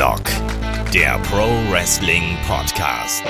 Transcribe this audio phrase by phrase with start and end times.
[0.00, 0.24] Headlock,
[0.94, 3.22] der Pro Wrestling Podcast.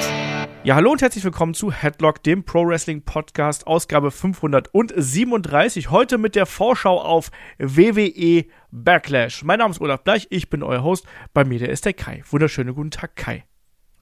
[0.62, 5.91] Ja, hallo und herzlich willkommen zu Headlock, dem Pro Wrestling Podcast, Ausgabe 537.
[5.91, 9.43] Heute mit der Vorschau auf WWE Backlash.
[9.43, 11.07] Mein Name ist Olaf Bleich, ich bin euer Host.
[11.35, 12.22] Bei mir der ist der Kai.
[12.30, 13.45] Wunderschönen guten Tag, Kai.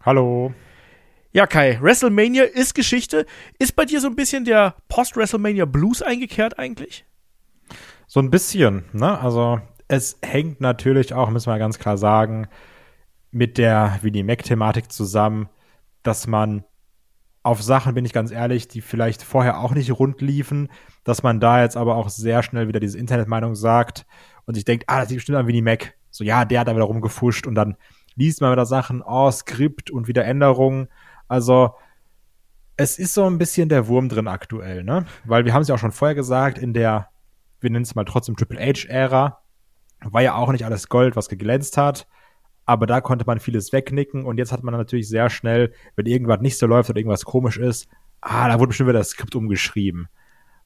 [0.04, 0.52] Hallo.
[1.32, 3.24] Ja, Kai, WrestleMania ist Geschichte.
[3.58, 7.06] Ist bei dir so ein bisschen der Post-WrestleMania Blues eingekehrt eigentlich?
[8.06, 9.18] So ein bisschen, ne?
[9.18, 12.46] Also es hängt natürlich auch, müssen wir ganz klar sagen,
[13.30, 15.48] mit der Winnie Mac-Thematik zusammen,
[16.02, 16.64] dass man
[17.42, 20.68] auf Sachen, bin ich ganz ehrlich, die vielleicht vorher auch nicht rund liefen,
[21.04, 24.06] dass man da jetzt aber auch sehr schnell wieder diese Internetmeinung sagt
[24.44, 25.94] und sich denkt, ah, das liegt bestimmt an Winnie Mac.
[26.10, 27.76] So, ja, der hat da wieder rumgefuscht und dann
[28.16, 30.88] liest man wieder Sachen, oh, Skript und wieder Änderungen.
[31.28, 31.74] Also,
[32.76, 35.06] es ist so ein bisschen der Wurm drin aktuell, ne?
[35.24, 37.08] Weil wir haben es ja auch schon vorher gesagt, in der,
[37.60, 39.38] wir nennen es mal trotzdem Triple H-Ära,
[40.04, 42.06] war ja auch nicht alles Gold, was geglänzt hat.
[42.66, 46.40] Aber da konnte man vieles wegnicken und jetzt hat man natürlich sehr schnell, wenn irgendwas
[46.40, 47.88] nicht so läuft oder irgendwas komisch ist,
[48.20, 50.08] ah, da wurde bestimmt wieder das Skript umgeschrieben.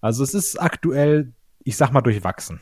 [0.01, 2.61] Also es ist aktuell, ich sag mal, durchwachsen.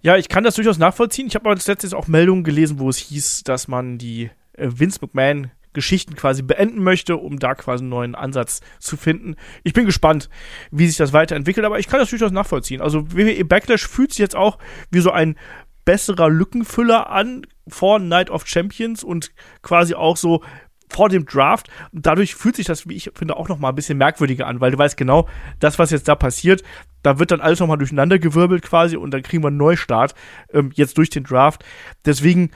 [0.00, 1.26] Ja, ich kann das durchaus nachvollziehen.
[1.26, 4.98] Ich habe aber letztes auch Meldungen gelesen, wo es hieß, dass man die äh, Vince
[5.02, 9.34] McMahon Geschichten quasi beenden möchte, um da quasi einen neuen Ansatz zu finden.
[9.62, 10.30] Ich bin gespannt,
[10.70, 12.80] wie sich das weiterentwickelt, aber ich kann das durchaus nachvollziehen.
[12.80, 14.58] Also WWE Backlash fühlt sich jetzt auch
[14.90, 15.36] wie so ein
[15.84, 19.32] besserer Lückenfüller an vor Night of Champions und
[19.62, 20.42] quasi auch so
[20.88, 21.68] vor dem Draft.
[21.92, 24.60] Und dadurch fühlt sich das, wie ich finde, auch noch mal ein bisschen merkwürdiger an,
[24.60, 26.62] weil du weißt genau, das, was jetzt da passiert,
[27.02, 30.14] da wird dann alles noch mal durcheinander gewirbelt quasi und dann kriegen wir einen Neustart
[30.52, 31.64] ähm, jetzt durch den Draft.
[32.04, 32.50] Deswegen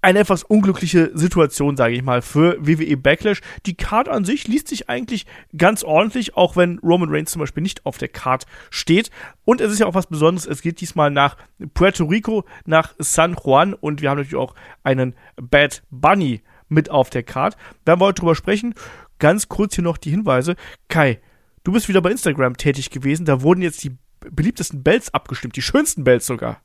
[0.00, 3.40] eine etwas unglückliche Situation, sage ich mal, für WWE Backlash.
[3.66, 7.62] Die Card an sich liest sich eigentlich ganz ordentlich, auch wenn Roman Reigns zum Beispiel
[7.62, 9.10] nicht auf der Card steht.
[9.44, 10.46] Und es ist ja auch was Besonderes.
[10.46, 11.36] Es geht diesmal nach
[11.74, 17.10] Puerto Rico, nach San Juan und wir haben natürlich auch einen Bad Bunny mit auf
[17.10, 17.56] der Card.
[17.84, 18.74] Werden wir heute drüber sprechen.
[19.18, 20.54] Ganz kurz hier noch die Hinweise.
[20.88, 21.20] Kai,
[21.64, 23.26] du bist wieder bei Instagram tätig gewesen.
[23.26, 26.60] Da wurden jetzt die beliebtesten Bells abgestimmt, die schönsten Bells sogar.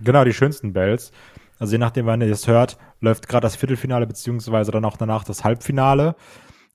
[0.00, 1.12] Genau, die schönsten Bells.
[1.64, 5.24] Also je nachdem, wann ihr das hört, läuft gerade das Viertelfinale beziehungsweise dann auch danach
[5.24, 6.14] das Halbfinale.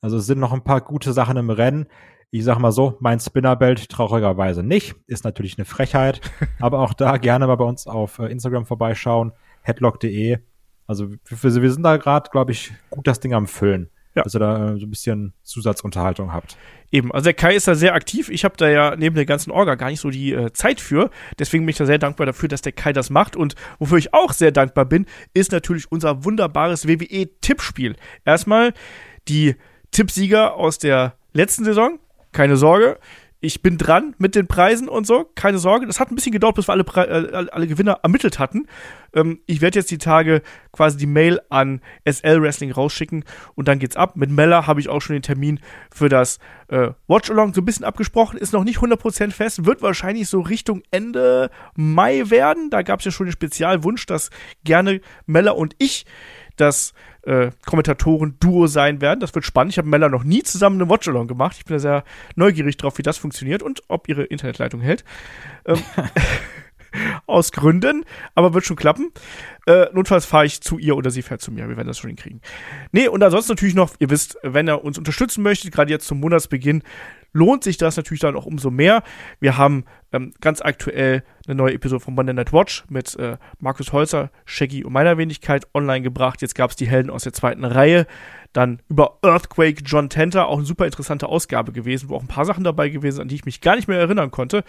[0.02, 1.86] Also es sind noch ein paar gute Sachen im Rennen.
[2.32, 4.96] Ich sag mal so, mein Spinnerbelt traurigerweise nicht.
[5.06, 6.22] Ist natürlich eine Frechheit.
[6.60, 9.32] aber auch da gerne mal bei uns auf äh, Instagram vorbeischauen.
[9.62, 10.40] headlock.de.
[10.88, 13.92] Also wir, wir sind da gerade, glaube ich, gut das Ding am Füllen.
[14.20, 14.24] Ja.
[14.24, 16.58] Dass ihr da äh, so ein bisschen Zusatzunterhaltung habt.
[16.92, 18.30] Eben, also der Kai ist da sehr aktiv.
[18.30, 21.10] Ich habe da ja neben der ganzen Orga gar nicht so die äh, Zeit für.
[21.38, 23.36] Deswegen bin ich da sehr dankbar dafür, dass der Kai das macht.
[23.36, 27.96] Und wofür ich auch sehr dankbar bin, ist natürlich unser wunderbares WWE-Tippspiel.
[28.26, 28.74] Erstmal
[29.28, 29.56] die
[29.92, 32.00] Tippsieger aus der letzten Saison.
[32.32, 33.00] Keine Sorge
[33.42, 35.86] ich bin dran mit den Preisen und so, keine Sorge.
[35.88, 38.68] Das hat ein bisschen gedauert, bis wir alle, Pre äh, alle Gewinner ermittelt hatten.
[39.14, 40.42] Ähm, ich werde jetzt die Tage
[40.74, 43.24] quasi die Mail an SL Wrestling rausschicken
[43.56, 44.18] und dann geht's ab.
[44.18, 47.86] Mit Mella habe ich auch schon den Termin für das äh, Watch-Along so ein bisschen
[47.86, 48.38] abgesprochen.
[48.38, 52.70] Ist noch nicht 100% fest, wird wahrscheinlich so Richtung Ende Mai werden.
[52.70, 54.32] Da gab es ja schon den Spezialwunsch, dass
[54.66, 56.06] gerne Mella und ich
[56.58, 56.94] das
[57.30, 59.20] äh, Kommentatoren-Duo sein werden.
[59.20, 59.74] Das wird spannend.
[59.74, 61.58] Ich habe Mella noch nie zusammen eine Watch-Along gemacht.
[61.60, 62.04] Ich bin da sehr
[62.36, 65.04] neugierig drauf, wie das funktioniert und ob ihre Internetleitung hält.
[65.66, 65.78] Ähm,
[67.28, 68.04] aus Gründen,
[68.34, 69.12] aber wird schon klappen.
[69.68, 71.70] Äh, notfalls fahre ich zu ihr oder sie fährt zu mir.
[71.70, 72.42] Wir werden das schon hinkriegen.
[72.92, 76.20] Nee, und ansonsten natürlich noch, ihr wisst, wenn ihr uns unterstützen möchtet, gerade jetzt zum
[76.20, 76.82] Monatsbeginn,
[77.34, 79.04] lohnt sich das natürlich dann auch umso mehr.
[79.40, 83.94] Wir haben ähm, ganz aktuell eine neue Episode von Monday Night Watch mit äh, Markus
[83.94, 86.42] Holzer, Shaggy und meiner Wenigkeit online gebracht.
[86.42, 88.08] Jetzt gab es die Helden aus der zweiten Reihe.
[88.54, 92.46] Dann über Earthquake John Tenter, auch eine super interessante Ausgabe gewesen, wo auch ein paar
[92.46, 94.64] Sachen dabei gewesen sind, an die ich mich gar nicht mehr erinnern konnte.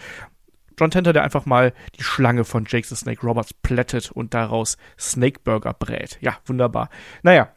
[0.79, 4.77] John Tenter, der einfach mal die Schlange von Jake the Snake Roberts plättet und daraus
[4.99, 6.17] Snake Burger brät.
[6.21, 6.89] Ja, wunderbar.
[7.23, 7.51] Naja,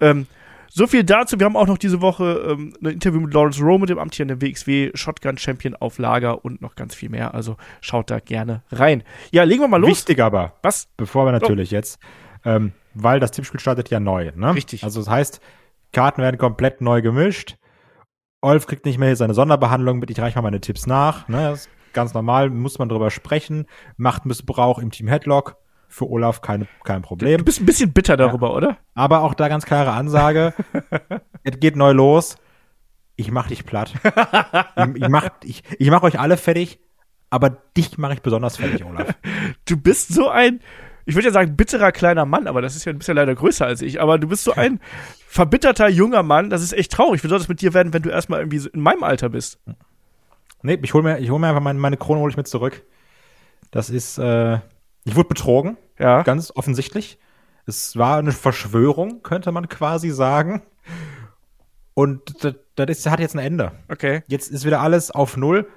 [0.00, 0.26] ähm,
[0.74, 1.38] so viel dazu.
[1.38, 4.42] Wir haben auch noch diese Woche ähm, ein Interview mit Lawrence Rowe, mit dem amtierenden
[4.42, 7.32] WXW Shotgun Champion auf Lager und noch ganz viel mehr.
[7.32, 9.04] Also schaut da gerne rein.
[9.30, 9.90] Ja, legen wir mal los.
[9.90, 10.54] Wichtig aber.
[10.62, 10.88] Was?
[10.96, 11.76] Bevor wir natürlich oh.
[11.76, 12.00] jetzt,
[12.44, 14.52] ähm, weil das Tippspiel startet ja neu, ne?
[14.52, 14.82] Richtig.
[14.82, 15.40] Also das heißt,
[15.92, 17.56] Karten werden komplett neu gemischt.
[18.40, 21.28] Olf kriegt nicht mehr seine Sonderbehandlung mit, ich reiche mal meine Tipps nach.
[21.28, 21.50] Ne?
[21.50, 23.66] Das ist ganz normal, muss man drüber sprechen.
[23.96, 25.56] Machtmissbrauch im Team Headlock
[25.88, 27.38] für Olaf kein, kein Problem.
[27.38, 28.54] Du bist ein bisschen bitter darüber, ja.
[28.54, 28.76] oder?
[28.94, 30.54] Aber auch da ganz klare Ansage.
[31.42, 32.36] es geht neu los.
[33.16, 33.92] Ich mach dich platt.
[34.02, 36.80] ich, ich, mach, ich, ich mach euch alle fertig,
[37.30, 39.14] aber dich mache ich besonders fertig, Olaf.
[39.66, 40.60] Du bist so ein,
[41.06, 43.66] ich würde ja sagen, bitterer kleiner Mann, aber das ist ja ein bisschen leider größer
[43.66, 44.00] als ich.
[44.00, 44.80] Aber du bist so ein
[45.28, 46.50] verbitterter junger Mann.
[46.50, 47.22] Das ist echt traurig.
[47.22, 49.58] Wie soll das mit dir werden, wenn du erstmal irgendwie so in meinem Alter bist?
[50.62, 52.82] Nee, ich hole mir, ich hol mir einfach meine, meine Krone hole ich mit zurück.
[53.70, 54.58] Das ist, äh,
[55.04, 55.76] ich wurde betrogen.
[55.98, 56.22] Ja.
[56.22, 57.18] Ganz offensichtlich.
[57.66, 60.62] Es war eine Verschwörung, könnte man quasi sagen.
[61.94, 63.72] Und das, das ist, hat jetzt ein Ende.
[63.88, 64.22] Okay.
[64.26, 65.68] Jetzt ist wieder alles auf Null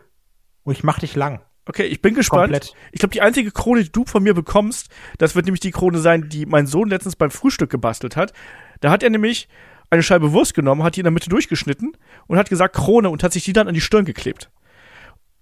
[0.64, 1.42] und ich mach dich lang.
[1.68, 2.52] Okay, ich bin gespannt.
[2.52, 2.74] Komplett.
[2.92, 6.00] Ich glaube, die einzige Krone, die du von mir bekommst, das wird nämlich die Krone
[6.00, 8.34] sein, die mein Sohn letztens beim Frühstück gebastelt hat.
[8.80, 9.50] Da hat er nämlich
[9.90, 11.98] eine Scheibe Wurst genommen, hat die in der Mitte durchgeschnitten
[12.28, 14.50] und hat gesagt Krone und hat sich die dann an die Stirn geklebt.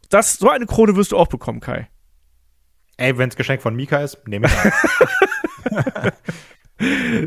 [0.10, 1.90] Das, so eine Krone wirst du auch bekommen, Kai.
[2.98, 6.12] Ey, wenn's Geschenk von Mika ist, nehme ich an.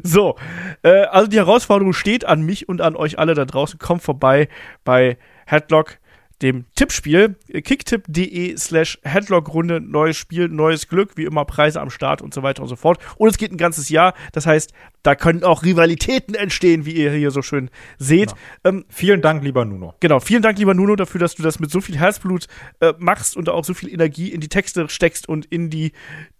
[0.02, 0.36] So,
[0.82, 3.78] äh, also die Herausforderung steht an mich und an euch alle da draußen.
[3.78, 4.48] Kommt vorbei
[4.84, 5.16] bei
[5.46, 5.98] Headlock,
[6.42, 7.36] dem Tippspiel.
[7.52, 12.62] Kicktipp.de slash Headlock-Runde, neues Spiel, neues Glück, wie immer Preise am Start und so weiter
[12.62, 12.98] und so fort.
[13.16, 14.14] Und es geht ein ganzes Jahr.
[14.32, 18.34] Das heißt, da können auch Rivalitäten entstehen, wie ihr hier so schön seht.
[18.64, 19.94] Ähm, Vielen Dank, lieber Nuno.
[20.00, 22.46] Genau, vielen Dank, lieber Nuno, dafür, dass du das mit so viel Herzblut
[22.80, 25.92] äh, machst und auch so viel Energie in die Texte steckst und in die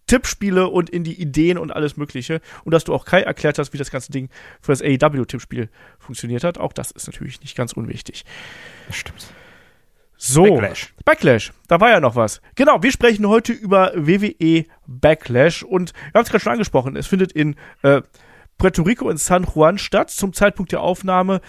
[0.07, 2.41] Tippspiele und in die Ideen und alles Mögliche.
[2.65, 4.31] Und dass du auch Kai erklärt hast, wie das ganze Ding
[4.61, 5.69] für das AEW-Tippspiel
[5.99, 6.59] funktioniert hat.
[6.59, 8.25] Auch das ist natürlich nicht ganz unwichtig.
[8.87, 9.33] Das stimmt.
[10.19, 10.43] So.
[10.43, 10.95] Backlash.
[11.05, 11.53] Backlash.
[11.69, 12.43] Da war ja noch was.
[12.57, 16.97] Genau, wir sprechen heute über WWE Backlash und wir haben es gerade schon angesprochen.
[16.97, 18.03] Es findet in äh,
[18.59, 20.11] Puerto Rico in San Juan statt.
[20.11, 21.41] Zum Zeitpunkt der Aufnahme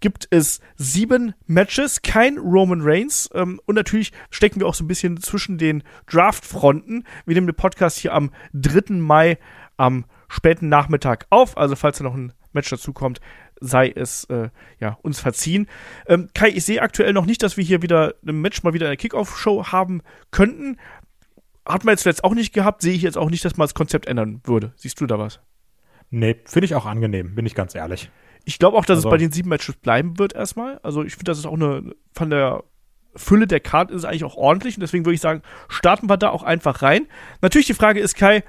[0.00, 3.30] gibt es sieben Matches, kein Roman Reigns.
[3.32, 7.04] Ähm, und natürlich stecken wir auch so ein bisschen zwischen den Draftfronten.
[7.24, 8.96] Wir nehmen den Podcast hier am 3.
[8.96, 9.38] Mai
[9.78, 11.56] am späten Nachmittag auf.
[11.56, 13.20] Also falls da noch ein Match dazu kommt,
[13.60, 14.48] sei es äh,
[14.80, 15.68] ja uns verziehen.
[16.06, 18.86] Ähm, Kai, ich sehe aktuell noch nicht, dass wir hier wieder ein Match mal wieder
[18.86, 20.78] in der Kickoff-Show haben könnten.
[21.66, 23.74] Hat man jetzt letzt auch nicht gehabt, sehe ich jetzt auch nicht, dass man das
[23.74, 24.72] Konzept ändern würde.
[24.76, 25.40] Siehst du da was?
[26.10, 28.10] Nee, finde ich auch angenehm, bin ich ganz ehrlich.
[28.44, 30.78] Ich glaube auch, dass Also- es bei den sieben Matches bleiben wird erstmal.
[30.82, 32.64] Also ich finde, das ist auch eine von der
[33.14, 36.30] Fülle der Karte ist eigentlich auch ordentlich und deswegen würde ich sagen, starten wir da
[36.30, 37.06] auch einfach rein.
[37.42, 38.44] Natürlich die Frage ist, Kai,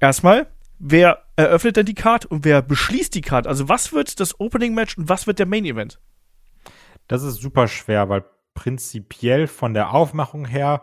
[0.00, 0.46] erstmal,
[0.78, 3.46] wer eröffnet denn die Card und wer beschließt die Card?
[3.46, 6.00] Also was wird das Opening Match und was wird der Main Event?
[7.06, 10.82] Das ist super schwer, weil prinzipiell von der Aufmachung her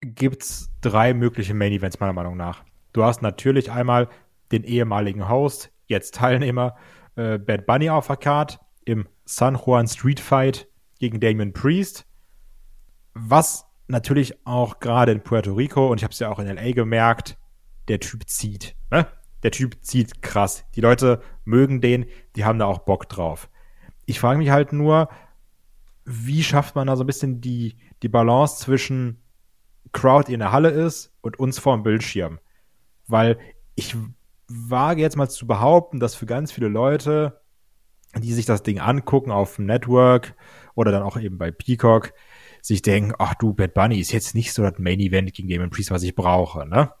[0.00, 2.64] gibt's drei mögliche Main Events meiner Meinung nach.
[2.92, 4.08] Du hast natürlich einmal
[4.50, 6.76] den ehemaligen Host, jetzt Teilnehmer,
[7.16, 10.68] äh, Bad Bunny auf der Card im San Juan Street Fight
[10.98, 12.06] gegen Damien Priest.
[13.14, 16.72] Was natürlich auch gerade in Puerto Rico, und ich habe es ja auch in LA
[16.72, 17.38] gemerkt,
[17.88, 18.74] der Typ zieht.
[18.90, 19.06] Ne?
[19.42, 20.64] Der Typ zieht krass.
[20.74, 22.06] Die Leute mögen den,
[22.36, 23.48] die haben da auch Bock drauf.
[24.06, 25.08] Ich frage mich halt nur,
[26.04, 29.22] wie schafft man da so ein bisschen die, die Balance zwischen
[29.92, 32.38] Crowd, die in der Halle ist, und uns vor dem Bildschirm?
[33.06, 33.38] Weil
[33.74, 33.96] ich
[34.48, 37.40] wage jetzt mal zu behaupten, dass für ganz viele Leute,
[38.16, 40.34] die sich das Ding angucken auf dem Network
[40.74, 42.12] oder dann auch eben bei Peacock,
[42.60, 45.70] sich denken, ach du, Bad Bunny ist jetzt nicht so das Main Event gegen Damon
[45.70, 46.92] Priest, was ich brauche, ne?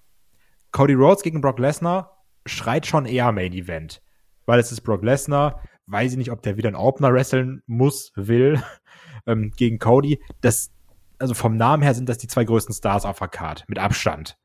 [0.72, 4.02] Cody Rhodes gegen Brock Lesnar schreit schon eher Main Event,
[4.46, 8.12] weil es ist Brock Lesnar, weiß ich nicht, ob der wieder einen Opener wresteln muss,
[8.16, 8.62] will,
[9.26, 10.20] ähm, gegen Cody.
[10.40, 10.70] Das,
[11.18, 14.36] also vom Namen her sind das die zwei größten Stars auf der Card, mit Abstand.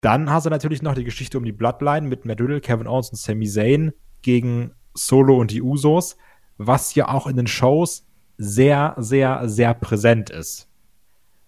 [0.00, 3.10] Dann hast du natürlich noch die Geschichte um die Bloodline mit Matt Riddle, Kevin Owens
[3.10, 6.16] und Sami Zayn gegen Solo und die Usos,
[6.58, 8.04] was ja auch in den Shows
[8.36, 10.68] sehr, sehr, sehr präsent ist.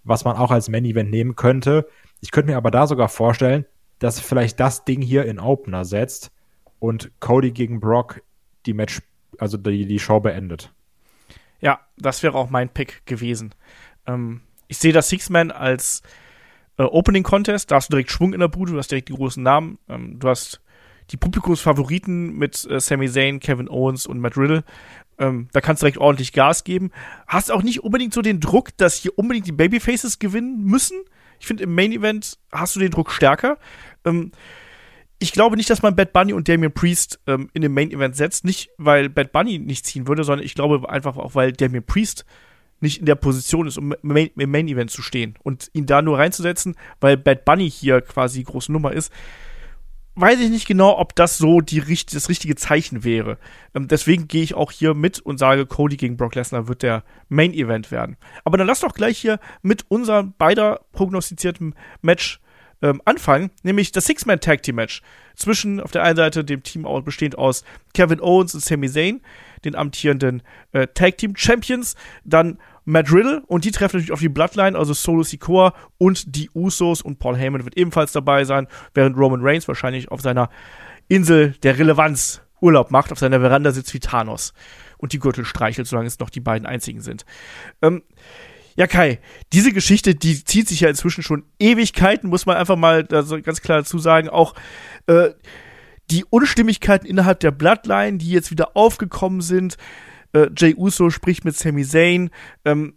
[0.05, 1.89] Was man auch als Main Event nehmen könnte.
[2.21, 3.67] Ich könnte mir aber da sogar vorstellen,
[3.99, 6.31] dass vielleicht das Ding hier in Opener setzt
[6.79, 8.23] und Cody gegen Brock
[8.67, 9.01] die Match,
[9.39, 10.73] also die, die Show beendet.
[11.61, 13.55] Ja, das wäre auch mein Pick gewesen.
[14.07, 16.03] Ähm, ich sehe das Six-Man als
[16.79, 17.71] äh, Opening Contest.
[17.71, 19.79] Da hast du direkt Schwung in der Bude, du hast direkt die großen Namen.
[19.89, 20.61] Ähm, du hast
[21.11, 24.65] die Publikumsfavoriten mit äh, Sami Zayn, Kevin Owens und Matt Riddle.
[25.19, 26.91] Ähm, da kannst du direkt ordentlich Gas geben.
[27.27, 31.01] Hast auch nicht unbedingt so den Druck, dass hier unbedingt die Babyfaces gewinnen müssen.
[31.45, 33.59] Ich finde, im Main Event hast du den Druck stärker.
[34.07, 34.33] Ähm,
[35.19, 38.17] ich glaube nicht, dass man Bad Bunny und Damian Priest ähm, in dem Main Event
[38.17, 38.47] setzt.
[38.47, 42.25] Nicht, weil Bad Bunny nicht ziehen würde, sondern ich glaube einfach auch, weil Damian Priest
[42.81, 45.35] nicht in der Position ist, um im Main, Event zu stehen.
[45.43, 49.13] Und ihn da nur reinzusetzen, weil Bad Bunny hier quasi große Nummer ist,
[50.17, 51.81] weiß ich nicht genau, ob das so die,
[52.13, 53.39] das richtige Zeichen wäre.
[53.75, 57.05] Ähm, deswegen gehe ich auch hier mit und sage, Cody gegen Brock Lesnar wird der
[57.29, 58.17] Main Event werden.
[58.45, 62.41] Aber dann lass doch gleich hier mit unserem beider prognostizierten Match
[62.83, 65.03] ähm, anfangen, nämlich das Six-Man Tag Team Match
[65.37, 69.21] zwischen auf der einen Seite dem Team bestehend aus Kevin Owens und Sami Zayn,
[69.65, 70.43] den amtierenden
[70.73, 74.93] äh, Tag Team Champions, dann Matt Riddle und die treffen natürlich auf die Bloodline, also
[74.93, 79.67] Solo Sikoa und die Usos und Paul Heyman wird ebenfalls dabei sein, während Roman Reigns
[79.69, 80.51] wahrscheinlich auf seiner
[81.09, 84.55] Insel der Relevanz Urlaub macht, auf seiner Veranda sitzt wie Thanos
[84.99, 87.25] und die Gürtel streichelt, solange es noch die beiden einzigen sind.
[87.83, 88.03] Ähm,
[88.77, 89.21] ja, Kai,
[89.53, 93.61] diese Geschichte, die zieht sich ja inzwischen schon Ewigkeiten, muss man einfach mal also ganz
[93.61, 94.29] klar dazu sagen.
[94.29, 94.55] Auch
[95.07, 95.31] äh,
[96.11, 99.77] die Unstimmigkeiten innerhalb der Bloodline, die jetzt wieder aufgekommen sind.
[100.35, 102.31] Äh, Jay Uso spricht mit Sami Zayn.
[102.65, 102.95] Ähm,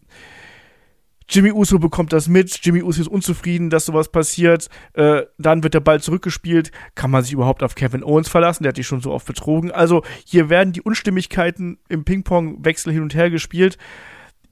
[1.30, 5.74] Jimmy Uso bekommt das mit, Jimmy Uso ist unzufrieden, dass sowas passiert, äh, dann wird
[5.74, 9.02] der Ball zurückgespielt, kann man sich überhaupt auf Kevin Owens verlassen, der hat dich schon
[9.02, 9.72] so oft betrogen.
[9.72, 13.78] Also hier werden die Unstimmigkeiten im Ping-Pong-Wechsel hin und her gespielt.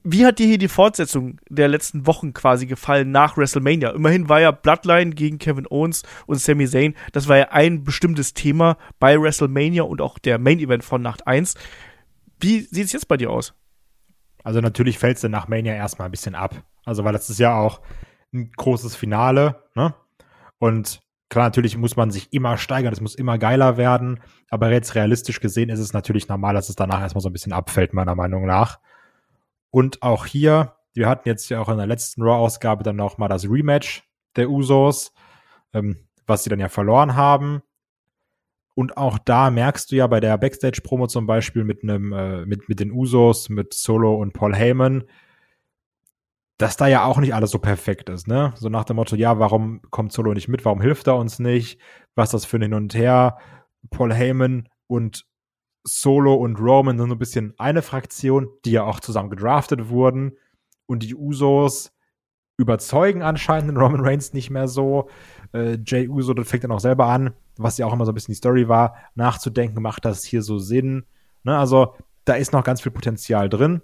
[0.04, 3.90] Wie hat dir hier die Fortsetzung der letzten Wochen quasi gefallen nach WrestleMania?
[3.90, 8.34] Immerhin war ja Bloodline gegen Kevin Owens und Sami Zayn, das war ja ein bestimmtes
[8.34, 11.54] Thema bei WrestleMania und auch der Main Event von Nacht 1.
[12.38, 13.54] Wie sieht es jetzt bei dir aus?
[14.44, 16.62] Also natürlich fällt es dann nach Mania erstmal ein bisschen ab.
[16.84, 17.80] Also weil das ist ja auch
[18.32, 19.94] ein großes Finale, ne?
[20.58, 24.20] Und klar, natürlich muss man sich immer steigern, es muss immer geiler werden.
[24.50, 27.52] Aber jetzt realistisch gesehen ist es natürlich normal, dass es danach erstmal so ein bisschen
[27.52, 28.78] abfällt, meiner Meinung nach.
[29.70, 33.28] Und auch hier, wir hatten jetzt ja auch in der letzten Raw-Ausgabe dann noch mal
[33.28, 34.04] das Rematch
[34.36, 35.12] der Usos,
[35.74, 37.62] ähm, was sie dann ja verloren haben.
[38.76, 42.68] Und auch da merkst du ja bei der Backstage-Promo zum Beispiel mit einem, äh, mit,
[42.68, 45.04] mit den Usos, mit Solo und Paul Heyman,
[46.58, 48.52] dass da ja auch nicht alles so perfekt ist, ne?
[48.56, 50.66] So nach dem Motto, ja, warum kommt Solo nicht mit?
[50.66, 51.80] Warum hilft er uns nicht?
[52.14, 53.38] Was das für ein Hin und Her?
[53.88, 55.26] Paul Heyman und
[55.82, 60.32] Solo und Roman sind so ein bisschen eine Fraktion, die ja auch zusammen gedraftet wurden.
[60.84, 61.92] Und die Usos
[62.58, 65.08] überzeugen anscheinend den Roman Reigns nicht mehr so.
[65.54, 68.14] Äh, Jay Uso, das fängt dann auch selber an, was ja auch immer so ein
[68.14, 71.04] bisschen die Story war, nachzudenken, macht das hier so Sinn?
[71.44, 71.94] Ne, also
[72.24, 73.82] da ist noch ganz viel Potenzial drin.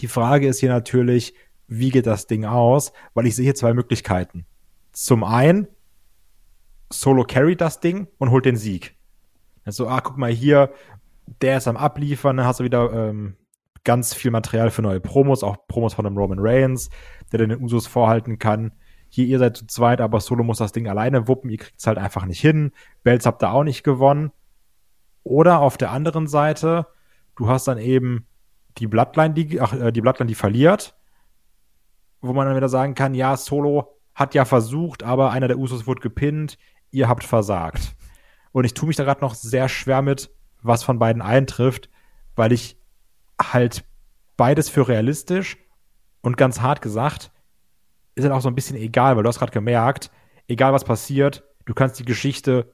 [0.00, 1.34] Die Frage ist hier natürlich,
[1.68, 2.92] wie geht das Ding aus?
[3.14, 4.46] Weil ich sehe hier zwei Möglichkeiten.
[4.92, 5.68] Zum einen,
[6.90, 8.96] Solo carry das Ding und holt den Sieg.
[9.64, 10.72] Also, ah, guck mal hier,
[11.40, 13.36] der ist am Abliefern, dann hast du wieder ähm,
[13.84, 16.90] ganz viel Material für neue Promos, auch Promos von dem Roman Reigns,
[17.30, 18.72] der den Usos vorhalten kann.
[19.14, 21.86] Hier, ihr seid zu zweit, aber Solo muss das Ding alleine wuppen, ihr kriegt es
[21.86, 22.72] halt einfach nicht hin.
[23.02, 24.32] Bells habt ihr auch nicht gewonnen.
[25.22, 26.86] Oder auf der anderen Seite,
[27.36, 28.26] du hast dann eben
[28.78, 30.96] die Bloodline, die, ach, äh, die Bloodline, die verliert,
[32.22, 35.86] wo man dann wieder sagen kann, ja, Solo hat ja versucht, aber einer der Usos
[35.86, 36.56] wurde gepinnt,
[36.90, 37.94] ihr habt versagt.
[38.52, 40.30] Und ich tue mich da gerade noch sehr schwer mit,
[40.62, 41.90] was von beiden eintrifft,
[42.34, 42.78] weil ich
[43.38, 43.84] halt
[44.38, 45.58] beides für realistisch
[46.22, 47.30] und ganz hart gesagt,
[48.14, 50.10] ist halt auch so ein bisschen egal, weil du hast gerade gemerkt,
[50.48, 52.72] egal was passiert, du kannst die Geschichte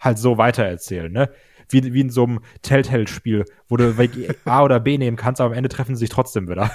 [0.00, 1.30] halt so weitererzählen, ne?
[1.70, 3.94] Wie, wie in so einem Telltale-Spiel, wo du
[4.44, 6.70] A oder B nehmen kannst, aber am Ende treffen sie sich trotzdem wieder.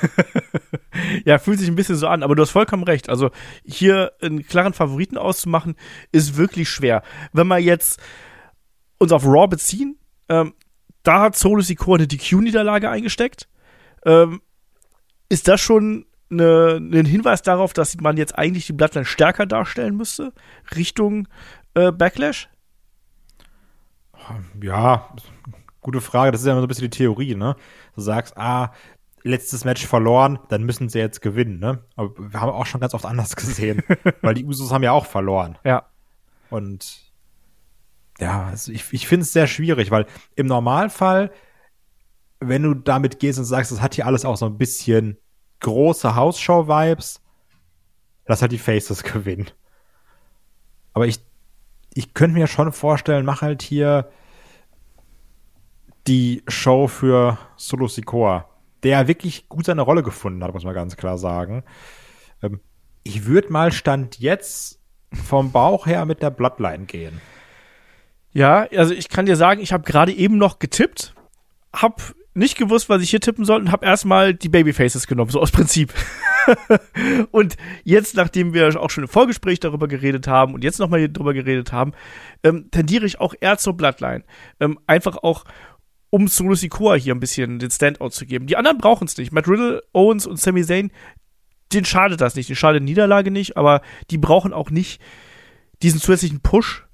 [1.25, 3.07] ja, fühlt sich ein bisschen so an, aber du hast vollkommen recht.
[3.07, 3.29] Also
[3.63, 5.75] hier einen klaren Favoriten auszumachen,
[6.11, 7.03] ist wirklich schwer.
[7.33, 8.01] Wenn wir jetzt
[8.97, 10.53] uns auf Raw beziehen, ähm,
[11.03, 13.47] da hat Solo Sikoa eine DQ-Niederlage eingesteckt.
[14.05, 14.41] Ähm,
[15.29, 19.95] ist das schon eine, ein Hinweis darauf, dass man jetzt eigentlich die Bloodline stärker darstellen
[19.95, 20.33] müsste?
[20.75, 21.27] Richtung
[21.73, 22.49] äh, Backlash?
[24.61, 25.09] Ja,
[25.81, 26.31] gute Frage.
[26.31, 27.55] Das ist ja immer so ein bisschen die Theorie, ne?
[27.95, 28.73] Du sagst, ah,
[29.23, 31.83] letztes Match verloren, dann müssen sie jetzt gewinnen, ne?
[31.95, 33.83] Aber wir haben auch schon ganz oft anders gesehen,
[34.21, 35.57] weil die Usos haben ja auch verloren.
[35.63, 35.85] Ja.
[36.49, 37.09] Und
[38.19, 40.05] ja, also ich, ich finde es sehr schwierig, weil
[40.35, 41.31] im Normalfall,
[42.39, 45.17] wenn du damit gehst und sagst, das hat hier alles auch so ein bisschen
[45.59, 47.21] große Hausshow-Vibes,
[48.25, 49.49] lass halt die Faces gewinnen.
[50.93, 51.19] Aber ich,
[51.93, 54.09] ich könnte mir schon vorstellen, mach halt hier
[56.07, 58.49] die Show für Solo Sikoa,
[58.83, 61.63] der wirklich gut seine Rolle gefunden hat, muss man ganz klar sagen.
[62.41, 62.59] Ähm,
[63.03, 64.79] ich würde mal Stand jetzt
[65.11, 67.21] vom Bauch her mit der Bloodline gehen.
[68.31, 71.15] Ja, also ich kann dir sagen, ich habe gerade eben noch getippt,
[71.73, 75.41] hab nicht gewusst, was ich hier tippen soll und hab erstmal die Babyfaces genommen, so
[75.41, 75.93] aus Prinzip.
[77.31, 81.33] und jetzt, nachdem wir auch schon im Vorgespräch darüber geredet haben und jetzt nochmal darüber
[81.33, 81.93] geredet haben,
[82.43, 84.23] ähm, tendiere ich auch eher zur Bloodline.
[84.59, 85.43] Ähm, einfach auch,
[86.11, 88.47] um Solo Sikoa hier ein bisschen den Standout zu geben.
[88.47, 89.31] Die anderen brauchen es nicht.
[89.31, 90.91] Matt Riddle, Owens und Sami Zayn,
[91.73, 92.49] denen schadet das nicht.
[92.49, 95.01] Den schadet Niederlage nicht, aber die brauchen auch nicht
[95.81, 96.85] diesen zusätzlichen Push,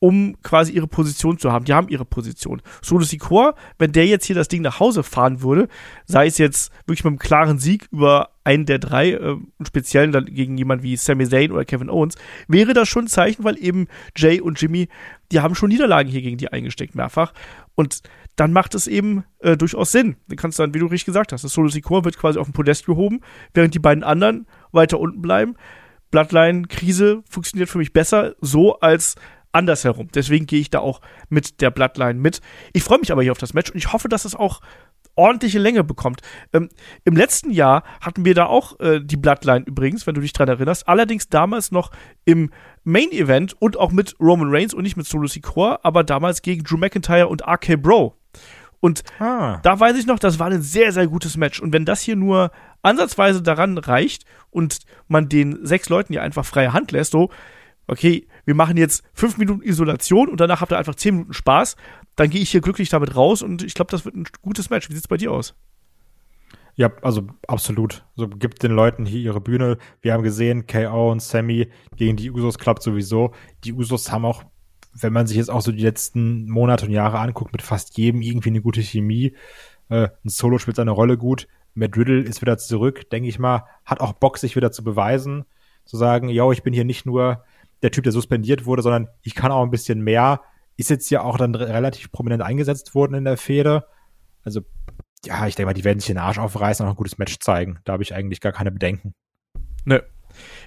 [0.00, 1.64] um quasi ihre Position zu haben.
[1.64, 2.62] Die haben ihre Position.
[2.82, 5.68] Solo Sikoa, wenn der jetzt hier das Ding nach Hause fahren würde,
[6.06, 9.36] sei es jetzt wirklich mit einem klaren Sieg über einen der drei, äh,
[9.66, 13.44] speziell dann gegen jemand wie Sami Zayn oder Kevin Owens, wäre das schon ein Zeichen,
[13.44, 14.88] weil eben Jay und Jimmy,
[15.32, 17.32] die haben schon Niederlagen hier gegen die eingesteckt mehrfach.
[17.74, 18.02] Und
[18.36, 20.16] dann macht es eben äh, durchaus Sinn.
[20.28, 22.54] Du kannst dann, wie du richtig gesagt hast, das Solo Sikoa wird quasi auf den
[22.54, 23.20] Podest gehoben,
[23.52, 25.56] während die beiden anderen weiter unten bleiben.
[26.10, 29.16] Bloodline-Krise funktioniert für mich besser so als
[29.58, 30.08] andersherum.
[30.14, 32.40] Deswegen gehe ich da auch mit der Bloodline mit.
[32.72, 34.60] Ich freue mich aber hier auf das Match und ich hoffe, dass es auch
[35.14, 36.20] ordentliche Länge bekommt.
[36.52, 36.68] Ähm,
[37.04, 40.48] Im letzten Jahr hatten wir da auch äh, die Bloodline übrigens, wenn du dich dran
[40.48, 40.88] erinnerst.
[40.88, 41.90] Allerdings damals noch
[42.24, 42.50] im
[42.84, 46.62] Main Event und auch mit Roman Reigns und nicht mit Solo Sikoa, aber damals gegen
[46.62, 48.14] Drew McIntyre und RK Bro.
[48.80, 49.58] Und ah.
[49.62, 51.60] da weiß ich noch, das war ein sehr, sehr gutes Match.
[51.60, 56.44] Und wenn das hier nur ansatzweise daran reicht und man den sechs Leuten ja einfach
[56.44, 57.30] freie Hand lässt, so,
[57.88, 61.76] okay, wir machen jetzt fünf Minuten Isolation und danach habt ihr einfach zehn Minuten Spaß,
[62.16, 64.88] dann gehe ich hier glücklich damit raus und ich glaube, das wird ein gutes Match.
[64.88, 65.54] Wie sieht es bei dir aus?
[66.74, 68.06] Ja, also absolut.
[68.16, 69.76] So gibt den Leuten hier ihre Bühne.
[70.00, 73.34] Wir haben gesehen, KO und Sammy gegen die Usos klappt sowieso.
[73.64, 74.44] Die Usos haben auch,
[74.94, 78.22] wenn man sich jetzt auch so die letzten Monate und Jahre anguckt, mit fast jedem
[78.22, 79.36] irgendwie eine gute Chemie.
[79.90, 81.48] Äh, ein Solo spielt seine Rolle gut.
[81.74, 85.44] Matt Riddle ist wieder zurück, denke ich mal, hat auch Bock, sich wieder zu beweisen,
[85.84, 87.44] zu sagen, yo, ich bin hier nicht nur
[87.82, 90.40] der Typ, der suspendiert wurde, sondern ich kann auch ein bisschen mehr
[90.78, 93.84] ist jetzt ja auch dann relativ prominent eingesetzt worden in der Fehde.
[94.44, 94.60] Also,
[95.24, 97.40] ja, ich denke mal, die werden sich den Arsch aufreißen und auch ein gutes Match
[97.40, 97.80] zeigen.
[97.84, 99.12] Da habe ich eigentlich gar keine Bedenken.
[99.84, 100.00] Nö.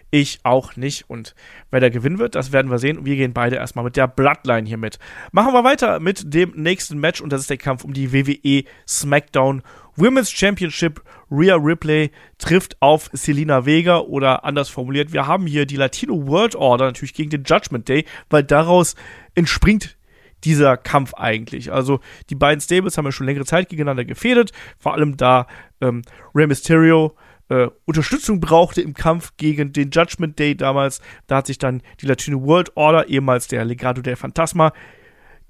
[0.09, 1.09] Ich auch nicht.
[1.09, 1.33] Und
[1.69, 3.05] wer da gewinnen wird, das werden wir sehen.
[3.05, 4.99] Wir gehen beide erstmal mit der Bloodline hier mit.
[5.31, 8.65] Machen wir weiter mit dem nächsten Match und das ist der Kampf um die WWE
[8.85, 9.61] SmackDown
[9.95, 11.01] Women's Championship.
[11.29, 16.55] Rhea Ripley trifft auf Selina Vega oder anders formuliert, wir haben hier die Latino World
[16.55, 18.95] Order natürlich gegen den Judgment Day, weil daraus
[19.33, 19.97] entspringt
[20.43, 21.71] dieser Kampf eigentlich.
[21.71, 25.47] Also die beiden Stables haben ja schon längere Zeit gegeneinander gefädet, vor allem da
[25.79, 26.01] ähm,
[26.35, 27.15] Rey Mysterio
[27.49, 31.01] äh, Unterstützung brauchte im Kampf gegen den Judgment Day damals.
[31.27, 34.73] Da hat sich dann die Latino World Order, ehemals der Legado del Fantasma,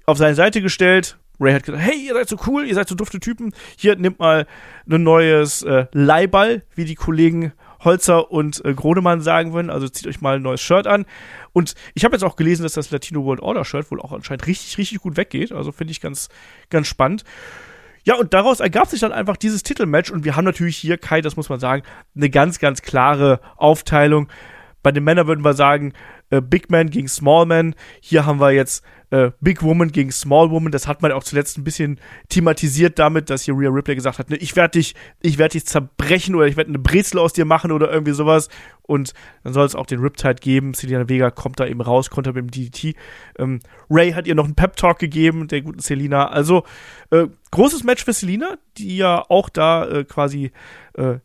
[0.04, 1.16] auf seine Seite gestellt.
[1.42, 3.52] Ray hat gesagt, hey, ihr seid so cool, ihr seid so dufte Typen.
[3.76, 4.46] Hier, nimmt mal
[4.88, 7.52] ein neues äh, Leihball, wie die Kollegen
[7.84, 9.70] Holzer und äh, Gronemann sagen würden.
[9.70, 11.04] Also zieht euch mal ein neues Shirt an.
[11.52, 14.46] Und ich habe jetzt auch gelesen, dass das Latino World Order Shirt wohl auch anscheinend
[14.46, 15.52] richtig, richtig gut weggeht.
[15.52, 16.28] Also finde ich ganz,
[16.70, 17.24] ganz spannend.
[18.04, 20.10] Ja, und daraus ergab sich dann einfach dieses Titelmatch.
[20.10, 21.82] Und wir haben natürlich hier, Kai, das muss man sagen,
[22.16, 24.28] eine ganz, ganz klare Aufteilung.
[24.82, 25.92] Bei den Männern würden wir sagen,
[26.30, 27.74] äh, Big Man gegen Small Man.
[28.00, 30.72] Hier haben wir jetzt äh, Big Woman gegen Small Woman.
[30.72, 34.30] Das hat man auch zuletzt ein bisschen thematisiert damit, dass hier Rhea Ripley gesagt hat,
[34.30, 37.44] ne, ich werde dich, ich werde dich zerbrechen oder ich werde eine Brezel aus dir
[37.44, 38.48] machen oder irgendwie sowas.
[38.80, 39.12] Und
[39.44, 40.72] dann soll es auch den Riptide geben.
[40.72, 42.96] Selena Vega kommt da eben raus, konnte mit dem DDT.
[43.38, 46.28] Ähm, Ray hat ihr noch einen Pep Talk gegeben, der guten Selina.
[46.28, 46.64] Also
[47.10, 50.52] äh, großes Match für Selina, die ja auch da äh, quasi
[50.94, 51.18] äh,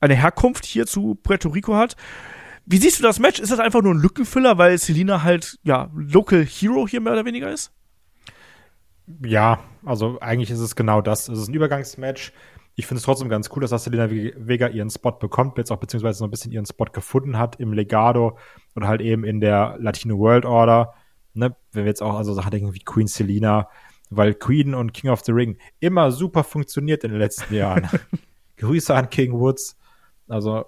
[0.00, 1.96] eine Herkunft hier zu Puerto Rico hat.
[2.64, 3.40] Wie siehst du das Match?
[3.40, 7.24] Ist das einfach nur ein Lückenfüller, weil Selina halt, ja, Local Hero hier mehr oder
[7.24, 7.72] weniger ist?
[9.24, 11.28] Ja, also eigentlich ist es genau das.
[11.28, 12.32] Es ist ein Übergangsmatch.
[12.74, 16.18] Ich finde es trotzdem ganz cool, dass Selina Vega ihren Spot bekommt, jetzt auch beziehungsweise
[16.18, 18.38] so ein bisschen ihren Spot gefunden hat im Legado
[18.74, 20.94] und halt eben in der Latino World Order.
[21.34, 21.54] Ne?
[21.72, 23.68] Wenn wir jetzt auch also Sachen denken wie Queen Selina,
[24.08, 27.88] weil Queen und King of the Ring immer super funktioniert in den letzten Jahren.
[28.56, 29.76] Grüße an King Woods.
[30.28, 30.66] Also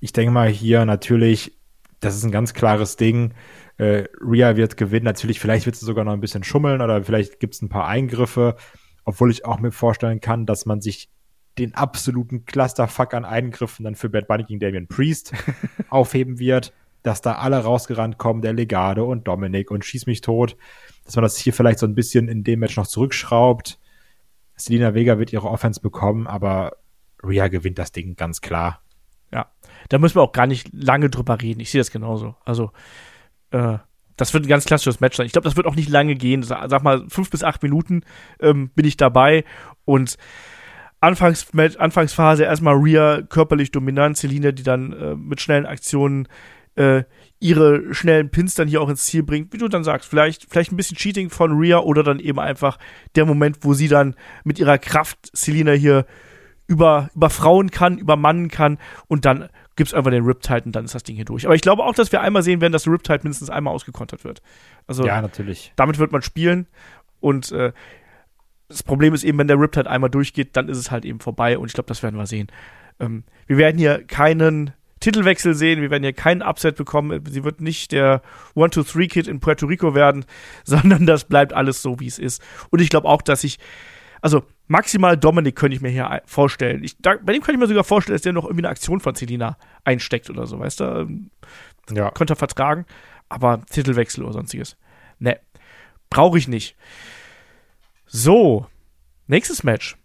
[0.00, 1.56] ich denke mal hier natürlich,
[2.00, 3.34] das ist ein ganz klares Ding.
[3.78, 5.04] Äh, Rhea wird gewinnen.
[5.04, 7.86] Natürlich, vielleicht wird sie sogar noch ein bisschen schummeln oder vielleicht gibt es ein paar
[7.86, 8.56] Eingriffe.
[9.04, 11.10] Obwohl ich auch mir vorstellen kann, dass man sich
[11.58, 15.32] den absoluten Clusterfuck an Eingriffen dann für Bad Bunny gegen Damien Priest
[15.88, 20.56] aufheben wird, dass da alle rausgerannt kommen, der Legade und Dominik und schieß mich tot,
[21.04, 23.78] dass man das hier vielleicht so ein bisschen in dem Match noch zurückschraubt.
[24.56, 26.76] Selina Vega wird ihre Offense bekommen, aber
[27.22, 28.82] Rhea gewinnt das Ding ganz klar.
[29.32, 29.50] Ja,
[29.88, 31.60] da müssen wir auch gar nicht lange drüber reden.
[31.60, 32.34] Ich sehe das genauso.
[32.44, 32.70] Also,
[33.50, 33.78] äh,
[34.16, 35.26] das wird ein ganz klassisches Match sein.
[35.26, 36.42] Ich glaube, das wird auch nicht lange gehen.
[36.42, 38.02] Sag mal, fünf bis acht Minuten
[38.40, 39.44] ähm, bin ich dabei.
[39.84, 40.16] Und
[41.00, 46.26] Anfangs Anfangsphase erstmal Rhea körperlich dominant, Selina, die dann äh, mit schnellen Aktionen
[46.74, 47.04] äh,
[47.38, 50.72] ihre schnellen Pins dann hier auch ins Ziel bringt, wie du dann sagst, vielleicht, vielleicht
[50.72, 52.78] ein bisschen Cheating von Rhea oder dann eben einfach
[53.14, 56.06] der Moment, wo sie dann mit ihrer Kraft Selina hier
[56.66, 60.86] über, über Frauen kann, über Mannen kann und dann gibt's einfach den Riptide und dann
[60.86, 61.46] ist das Ding hier durch.
[61.46, 64.24] Aber ich glaube auch, dass wir einmal sehen werden, dass der Riptide mindestens einmal ausgekontert
[64.24, 64.42] wird.
[64.86, 65.72] Also ja, natürlich.
[65.76, 66.66] Damit wird man spielen
[67.20, 67.72] und äh,
[68.68, 71.58] das Problem ist eben, wenn der Riptide einmal durchgeht, dann ist es halt eben vorbei
[71.58, 72.48] und ich glaube, das werden wir sehen.
[72.98, 77.22] Ähm, wir werden hier keinen Titelwechsel sehen, wir werden hier keinen Upset bekommen.
[77.28, 78.22] Sie wird nicht der
[78.54, 80.24] One-Two-Three-Kid in Puerto Rico werden,
[80.64, 82.42] sondern das bleibt alles so, wie es ist.
[82.70, 83.58] Und ich glaube auch, dass ich,
[84.20, 86.82] also Maximal Dominik könnte ich mir hier vorstellen.
[86.82, 89.00] Ich, da, bei dem könnte ich mir sogar vorstellen, dass der noch irgendwie eine Aktion
[89.00, 90.84] von Celina einsteckt oder so, weißt du?
[90.84, 91.30] Ähm,
[91.90, 92.10] ja.
[92.10, 92.84] Könnte er vertragen.
[93.28, 94.76] Aber Titelwechsel oder sonstiges.
[95.18, 95.38] Ne.
[96.10, 96.76] Brauche ich nicht.
[98.06, 98.66] So.
[99.26, 99.96] Nächstes Match.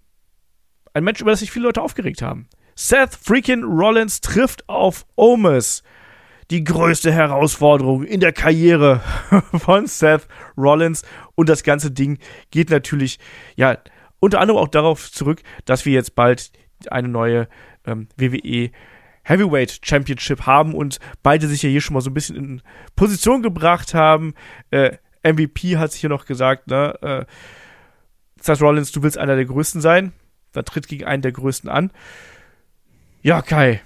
[0.93, 2.47] Ein Match, über das sich viele Leute aufgeregt haben.
[2.75, 5.83] Seth freaking Rollins trifft auf Omis.
[6.49, 9.01] Die größte Herausforderung in der Karriere
[9.57, 11.03] von Seth Rollins.
[11.35, 12.17] Und das ganze Ding
[12.49, 13.19] geht natürlich,
[13.55, 13.77] ja,
[14.21, 16.51] unter anderem auch darauf zurück, dass wir jetzt bald
[16.89, 17.49] eine neue
[17.85, 18.71] ähm, WWE
[19.23, 22.61] Heavyweight Championship haben und beide sich ja hier schon mal so ein bisschen in
[22.95, 24.33] Position gebracht haben.
[24.69, 26.95] Äh, MVP hat sich hier noch gesagt, ne?
[27.01, 27.25] Äh,
[28.39, 30.13] Seth Rollins, du willst einer der Größten sein.
[30.53, 31.91] Dann tritt gegen einen der Größten an.
[33.21, 33.81] Ja, Kai,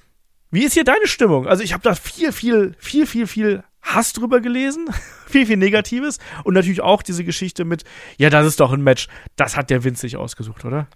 [0.51, 1.47] wie ist hier deine Stimmung?
[1.47, 4.87] Also ich habe da viel, viel, viel, viel, viel Hass drüber gelesen,
[5.27, 7.83] viel, viel Negatives und natürlich auch diese Geschichte mit,
[8.17, 10.87] ja, das ist doch ein Match, das hat der Vince sich ausgesucht, oder?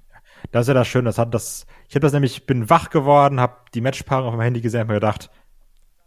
[0.51, 3.39] Das ist ja das Schöne, das hat das, ich habe das nämlich, bin wach geworden,
[3.39, 5.29] habe die Matchpaarung auf meinem Handy gesehen und mir gedacht,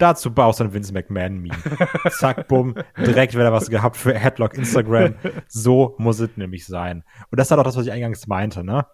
[0.03, 1.55] dazu baust du ein Vince McMahon-Meme.
[2.11, 5.14] Zack, bumm, direkt wieder was gehabt für Headlock Instagram.
[5.49, 7.05] So muss es nämlich sein.
[7.31, 8.87] Und das ist halt auch das, was ich eingangs meinte, ne?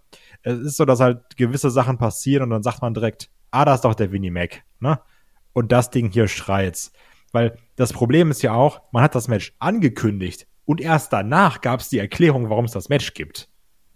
[0.42, 3.74] Es ist so, dass halt gewisse Sachen passieren und dann sagt man direkt, ah, da
[3.74, 5.00] ist doch der Winnie Mac, ne?
[5.54, 6.92] Und das Ding hier schreit's.
[7.32, 11.80] Weil das Problem ist ja auch, man hat das Match angekündigt und erst danach gab
[11.80, 13.48] es die Erklärung, warum es das Match gibt.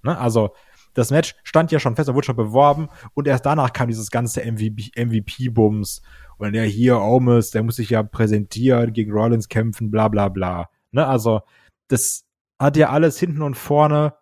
[0.03, 0.17] Ne?
[0.17, 0.55] Also
[0.95, 4.11] das Match stand ja schon fest und wurde schon beworben und erst danach kam dieses
[4.11, 6.03] ganze MVP-Bums
[6.37, 10.69] und der hier, Omis, der muss sich ja präsentieren, gegen Rollins kämpfen, bla bla bla.
[10.91, 11.07] Ne?
[11.07, 11.41] Also
[11.89, 12.25] das
[12.59, 14.15] hat ja alles hinten und vorne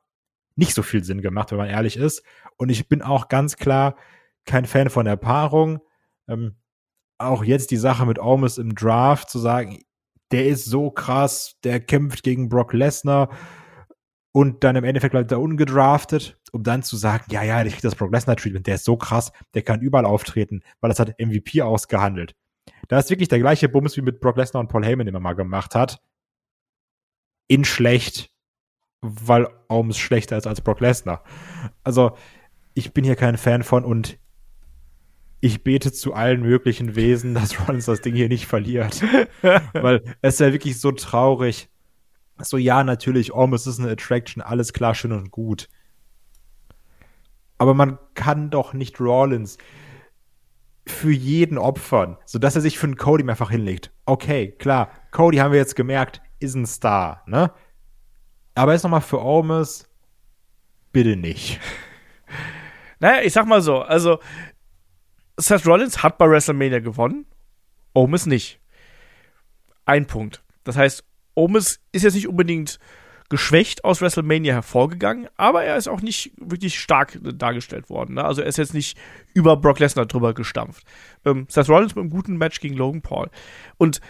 [0.56, 2.22] nicht so viel Sinn gemacht, wenn man ehrlich ist.
[2.56, 3.96] Und ich bin auch ganz klar
[4.44, 5.80] kein Fan von der Paarung.
[6.28, 6.56] Ähm,
[7.20, 9.82] auch jetzt die Sache mit Omis im Draft zu sagen,
[10.30, 13.30] der ist so krass, der kämpft gegen Brock Lesnar
[14.32, 17.84] und dann im Endeffekt bleibt er ungedraftet, um dann zu sagen, ja, ja, der kriegt
[17.84, 21.18] das Brock Lesnar Treatment, der ist so krass, der kann überall auftreten, weil das hat
[21.18, 22.34] MVP ausgehandelt.
[22.88, 25.22] Da ist wirklich der gleiche Bums wie mit Brock Lesnar und Paul Heyman, den man
[25.22, 26.00] mal gemacht hat.
[27.48, 28.30] In schlecht,
[29.02, 31.24] weil Oms schlechter ist als Brock Lesnar.
[31.82, 32.16] Also,
[32.74, 34.18] ich bin hier kein Fan von und
[35.40, 39.02] ich bete zu allen möglichen Wesen, dass Rollins das Ding hier nicht verliert.
[39.72, 41.68] Weil es ist ja wirklich so traurig.
[42.38, 45.68] So, ja, natürlich, Ormus ist eine Attraction, alles klar, schön und gut.
[47.58, 49.58] Aber man kann doch nicht Rollins
[50.86, 53.92] für jeden opfern, sodass er sich für einen Cody mehrfach hinlegt.
[54.06, 57.52] Okay, klar, Cody haben wir jetzt gemerkt, ist ein Star, ne?
[58.54, 59.88] Aber jetzt nochmal für Ormus,
[60.92, 61.60] bitte nicht.
[63.02, 64.18] Naja, ich sag mal so, also
[65.40, 67.26] Seth Rollins hat bei WrestleMania gewonnen,
[67.94, 68.60] Omis nicht.
[69.84, 70.42] Ein Punkt.
[70.64, 72.78] Das heißt, Omis ist jetzt nicht unbedingt
[73.28, 78.16] geschwächt aus WrestleMania hervorgegangen, aber er ist auch nicht wirklich stark dargestellt worden.
[78.16, 78.24] Ne?
[78.24, 78.98] Also er ist jetzt nicht
[79.34, 80.84] über Brock Lesnar drüber gestampft.
[81.24, 83.30] Ähm, Seth Rollins mit einem guten Match gegen Logan Paul.
[83.78, 84.00] Und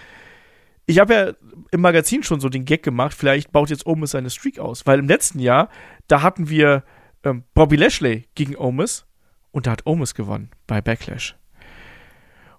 [0.86, 1.32] ich habe ja
[1.70, 4.98] im Magazin schon so den Gag gemacht, vielleicht baut jetzt Omis seine Streak aus, weil
[4.98, 5.68] im letzten Jahr,
[6.08, 6.82] da hatten wir
[7.22, 9.06] ähm, Bobby Lashley gegen Omis
[9.52, 11.36] und da hat Omis gewonnen bei Backlash.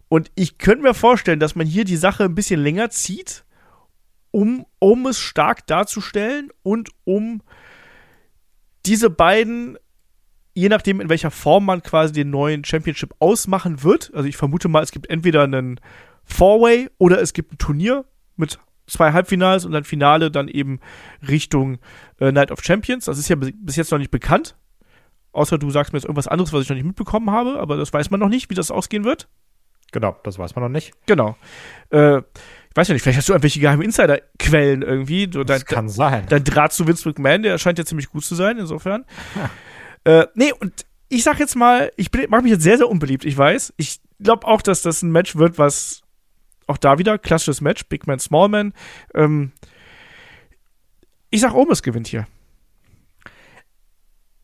[0.07, 3.45] Und ich könnte mir vorstellen, dass man hier die Sache ein bisschen länger zieht,
[4.31, 7.41] um Omis stark darzustellen und um
[8.85, 9.77] diese beiden,
[10.53, 14.11] je nachdem in welcher Form man quasi den neuen Championship ausmachen wird.
[14.13, 15.79] Also ich vermute mal, es gibt entweder einen
[16.25, 20.79] Four-Way oder es gibt ein Turnier mit zwei Halbfinals und ein Finale dann eben
[21.27, 21.79] Richtung
[22.19, 23.05] äh, Night of Champions.
[23.05, 24.55] Das ist ja bis jetzt noch nicht bekannt.
[25.33, 27.93] Außer du sagst mir jetzt irgendwas anderes, was ich noch nicht mitbekommen habe, aber das
[27.93, 29.27] weiß man noch nicht, wie das ausgehen wird.
[29.91, 30.93] Genau, das weiß man noch nicht.
[31.05, 31.37] Genau.
[31.89, 35.27] Äh, ich weiß ja nicht, vielleicht hast du irgendwelche geheimen Insider-Quellen irgendwie.
[35.27, 36.25] Du, das kann sein.
[36.29, 39.05] Dein Draht zu Vince McMahon, der scheint ja ziemlich gut zu sein, insofern.
[40.03, 43.37] Äh, nee, und ich sag jetzt mal, ich mache mich jetzt sehr, sehr unbeliebt, ich
[43.37, 43.73] weiß.
[43.77, 46.01] Ich glaube auch, dass das ein Match wird, was
[46.67, 48.73] auch da wieder, klassisches Match, Big Man, Small Man.
[49.13, 49.51] Ähm,
[51.29, 52.27] ich sag, Omis gewinnt hier.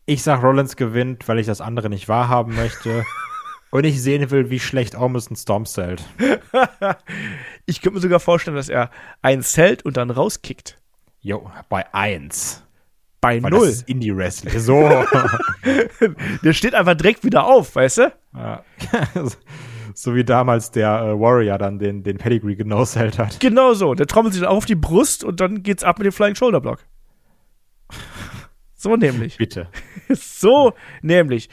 [0.08, 3.04] Ich sag, Rollins gewinnt, weil ich das andere nicht wahrhaben möchte.
[3.70, 6.02] und ich sehen will, wie schlecht Ormus ein Storm zählt.
[7.66, 8.90] ich könnte mir sogar vorstellen, dass er
[9.20, 10.78] einen zählt und dann rauskickt.
[11.20, 12.64] Jo, bei 1.
[13.20, 13.50] Bei 0.
[13.50, 14.58] Das ist Indie-Wrestling.
[14.58, 14.88] So.
[16.42, 18.12] der steht einfach direkt wieder auf, weißt du?
[18.34, 18.64] Ja.
[19.92, 23.40] so wie damals der äh, Warrior dann den, den Pedigree genoselt hat.
[23.40, 23.92] Genau so.
[23.92, 26.62] Der trommelt sich dann auf die Brust und dann geht's ab mit dem Flying Shoulder
[26.62, 26.78] Block.
[28.78, 29.36] So nämlich.
[29.36, 29.68] Bitte.
[30.08, 31.50] so nämlich.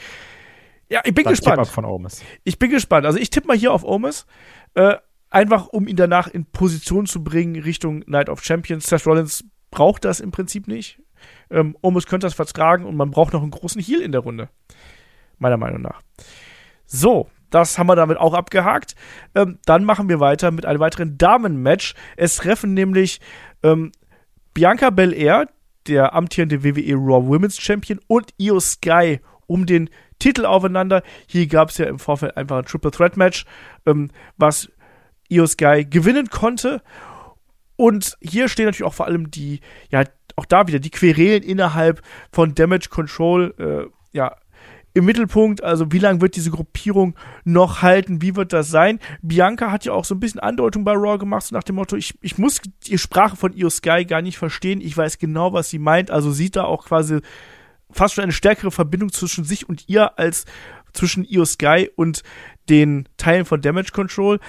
[0.90, 1.68] Ja, ich bin Dann gespannt.
[1.68, 2.24] Von Omis.
[2.44, 3.06] Ich bin gespannt.
[3.08, 4.28] Also ich tippe mal hier auf Omis.
[4.76, 4.98] Äh,
[5.32, 8.86] einfach um ihn danach in Position zu bringen Richtung Night of Champions.
[8.86, 11.02] Seth Rollins braucht das im Prinzip nicht.
[11.50, 14.50] Ähm, Omis könnte das vertragen und man braucht noch einen großen Heal in der Runde.
[15.40, 16.02] Meiner Meinung nach.
[16.86, 18.94] So, das haben wir damit auch abgehakt.
[19.34, 21.96] Ähm, dann machen wir weiter mit einem weiteren Damen-Match.
[22.18, 23.20] Es treffen nämlich
[23.64, 23.92] ähm,
[24.54, 25.48] Bianca Belair,
[25.88, 31.04] der amtierende WWE Raw Women's Champion, und Io Sky um den Titel aufeinander.
[31.28, 33.46] Hier gab es ja im Vorfeld einfach ein Triple Threat Match,
[33.86, 34.70] ähm, was
[35.30, 36.82] Io Sky gewinnen konnte.
[37.76, 40.04] Und hier stehen natürlich auch vor allem die, ja,
[40.36, 44.36] auch da wieder die Querelen innerhalb von Damage Control, äh, ja,
[44.96, 45.64] im Mittelpunkt.
[45.64, 48.22] Also wie lange wird diese Gruppierung noch halten?
[48.22, 49.00] Wie wird das sein?
[49.22, 51.96] Bianca hat ja auch so ein bisschen Andeutung bei Raw gemacht, so nach dem Motto,
[51.96, 54.82] ich, ich muss die Sprache von Io Sky gar nicht verstehen.
[54.82, 56.10] Ich weiß genau, was sie meint.
[56.10, 57.20] Also sieht da auch quasi
[57.92, 60.46] fast schon eine stärkere Verbindung zwischen sich und ihr als
[60.94, 62.24] zwischen Io Sky und
[62.70, 64.40] den Teilen von Damage Control.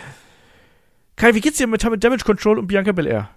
[1.17, 3.31] Kai, wie geht's dir mit, mit Damage Control und Bianca Belair?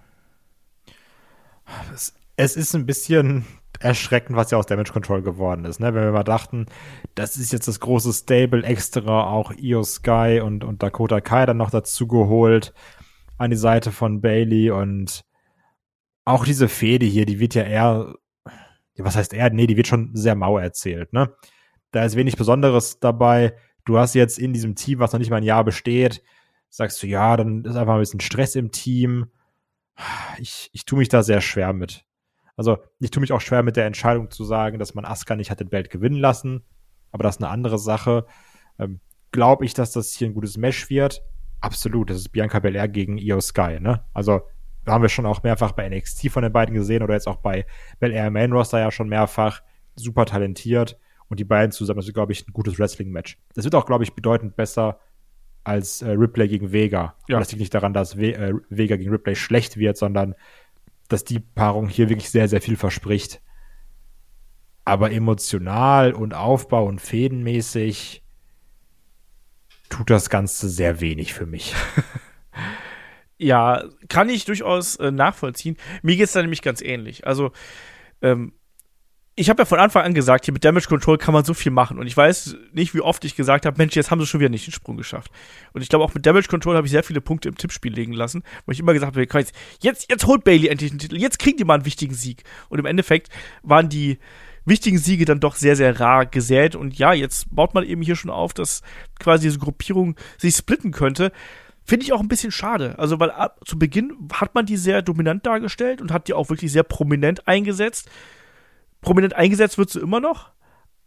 [1.92, 3.44] Es, es ist ein bisschen
[3.80, 5.80] erschreckend, was ja aus Damage Control geworden ist.
[5.80, 5.94] Ne?
[5.94, 6.66] Wenn wir mal dachten,
[7.14, 11.56] das ist jetzt das große Stable, extra auch Io Sky und, und Dakota Kai dann
[11.56, 12.72] noch dazu geholt
[13.38, 15.24] an die Seite von Bailey und
[16.26, 18.14] auch diese Fehde hier, die wird ja eher,
[18.98, 21.34] was heißt eher, nee, die wird schon sehr mau erzählt, ne?
[21.90, 23.56] Da ist wenig Besonderes dabei.
[23.84, 26.22] Du hast jetzt in diesem Team, was noch nicht mal ein Jahr besteht,
[26.68, 29.26] sagst du, ja, dann ist einfach ein bisschen Stress im Team.
[30.38, 32.04] Ich, ich tue mich da sehr schwer mit.
[32.60, 35.50] Also ich tue mich auch schwer mit der Entscheidung zu sagen, dass man Asuka nicht
[35.50, 36.62] hat den Belt gewinnen lassen.
[37.10, 38.26] Aber das ist eine andere Sache.
[38.78, 39.00] Ähm,
[39.32, 41.22] Glaube ich, dass das hier ein gutes Match wird?
[41.62, 42.10] Absolut.
[42.10, 43.80] Das ist Bianca Belair gegen Io Sky.
[43.80, 44.04] Ne?
[44.12, 44.42] Also
[44.86, 47.64] haben wir schon auch mehrfach bei NXT von den beiden gesehen oder jetzt auch bei
[47.98, 49.62] Belair Main Roster ja schon mehrfach.
[49.96, 50.98] Super talentiert.
[51.28, 53.38] Und die beiden zusammen, das ist, glaube ich, ein gutes Wrestling-Match.
[53.54, 55.00] Das wird auch, glaube ich, bedeutend besser
[55.64, 57.14] als äh, Ripley gegen Vega.
[57.26, 57.36] Ja.
[57.36, 60.34] Und das liegt nicht daran, dass We äh, Vega gegen Ripley schlecht wird, sondern
[61.12, 63.40] dass die Paarung hier wirklich sehr, sehr viel verspricht.
[64.84, 68.22] Aber emotional und Aufbau und fädenmäßig
[69.88, 71.74] tut das Ganze sehr wenig für mich.
[73.38, 75.76] ja, kann ich durchaus äh, nachvollziehen.
[76.02, 77.26] Mir geht es da nämlich ganz ähnlich.
[77.26, 77.52] Also,
[78.22, 78.52] ähm,
[79.40, 81.72] ich habe ja von Anfang an gesagt, hier mit Damage Control kann man so viel
[81.72, 81.98] machen.
[81.98, 84.50] Und ich weiß nicht, wie oft ich gesagt habe, Mensch, jetzt haben sie schon wieder
[84.50, 85.32] nicht den Sprung geschafft.
[85.72, 88.12] Und ich glaube, auch mit Damage Control habe ich sehr viele Punkte im Tippspiel legen
[88.12, 91.38] lassen, wo ich immer gesagt habe, jetzt, jetzt, jetzt holt Bailey endlich den Titel, jetzt
[91.38, 92.42] kriegen die mal einen wichtigen Sieg.
[92.68, 93.30] Und im Endeffekt
[93.62, 94.18] waren die
[94.66, 96.76] wichtigen Siege dann doch sehr, sehr rar gesät.
[96.76, 98.82] Und ja, jetzt baut man eben hier schon auf, dass
[99.18, 101.32] quasi diese Gruppierung sich splitten könnte.
[101.82, 102.98] Finde ich auch ein bisschen schade.
[102.98, 106.50] Also, weil ab, zu Beginn hat man die sehr dominant dargestellt und hat die auch
[106.50, 108.10] wirklich sehr prominent eingesetzt
[109.00, 110.50] prominent eingesetzt wird sie immer noch,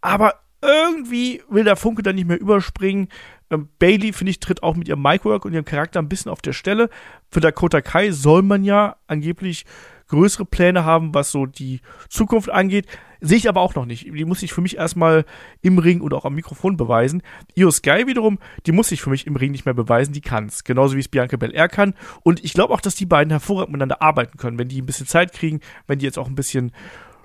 [0.01, 3.09] aber irgendwie will der Funke dann nicht mehr überspringen.
[3.49, 6.41] Ähm, Bailey, finde ich, tritt auch mit ihrem Micwork und ihrem Charakter ein bisschen auf
[6.41, 6.89] der Stelle.
[7.29, 9.65] Für Dakota Kai soll man ja angeblich
[10.07, 12.87] größere Pläne haben, was so die Zukunft angeht.
[13.19, 14.05] Sehe ich aber auch noch nicht.
[14.05, 15.25] Die muss sich für mich erstmal
[15.61, 17.23] im Ring oder auch am Mikrofon beweisen.
[17.55, 20.63] Io Sky wiederum, die muss sich für mich im Ring nicht mehr beweisen, die kann's.
[20.63, 21.93] Genauso wie es Bianca Belair kann.
[22.21, 25.07] Und ich glaube auch, dass die beiden hervorragend miteinander arbeiten können, wenn die ein bisschen
[25.07, 26.73] Zeit kriegen, wenn die jetzt auch ein bisschen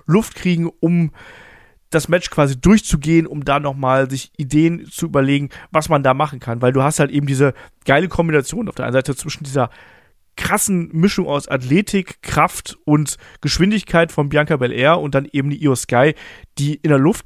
[0.09, 1.11] Luft kriegen, um
[1.89, 6.39] das Match quasi durchzugehen, um da nochmal sich Ideen zu überlegen, was man da machen
[6.39, 6.61] kann.
[6.61, 7.53] Weil du hast halt eben diese
[7.85, 9.69] geile Kombination auf der einen Seite zwischen dieser
[10.35, 15.75] krassen Mischung aus Athletik, Kraft und Geschwindigkeit von Bianca Belair und dann eben die Io
[15.75, 16.13] Sky,
[16.57, 17.25] die in der Luft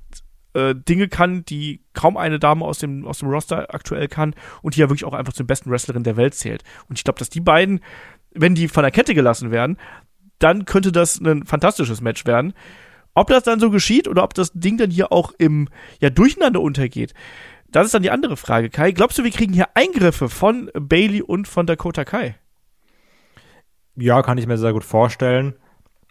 [0.53, 4.75] äh, Dinge kann, die kaum eine Dame aus dem, aus dem Roster aktuell kann und
[4.75, 6.63] die ja wirklich auch einfach zur besten Wrestlerin der Welt zählt.
[6.87, 7.81] Und ich glaube, dass die beiden,
[8.33, 9.77] wenn die von der Kette gelassen werden,
[10.39, 12.53] dann könnte das ein fantastisches Match werden.
[13.15, 15.69] Ob das dann so geschieht oder ob das Ding dann hier auch im
[15.99, 17.13] ja, Durcheinander untergeht,
[17.71, 18.69] das ist dann die andere Frage.
[18.69, 22.35] Kai, glaubst du, wir kriegen hier Eingriffe von Bailey und von Dakota Kai?
[23.95, 25.55] Ja, kann ich mir sehr gut vorstellen.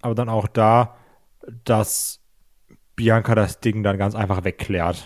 [0.01, 0.97] Aber dann auch da,
[1.65, 2.21] dass
[2.97, 5.05] Bianca das Ding dann ganz einfach wegklärt.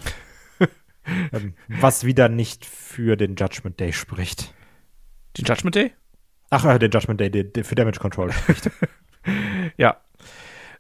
[1.33, 4.55] ähm, was wieder nicht für den Judgment Day spricht.
[5.37, 5.93] Den Judgment Day?
[6.51, 8.71] Ach, äh, den Judgment Day, der für Damage Control spricht.
[9.77, 9.97] ja.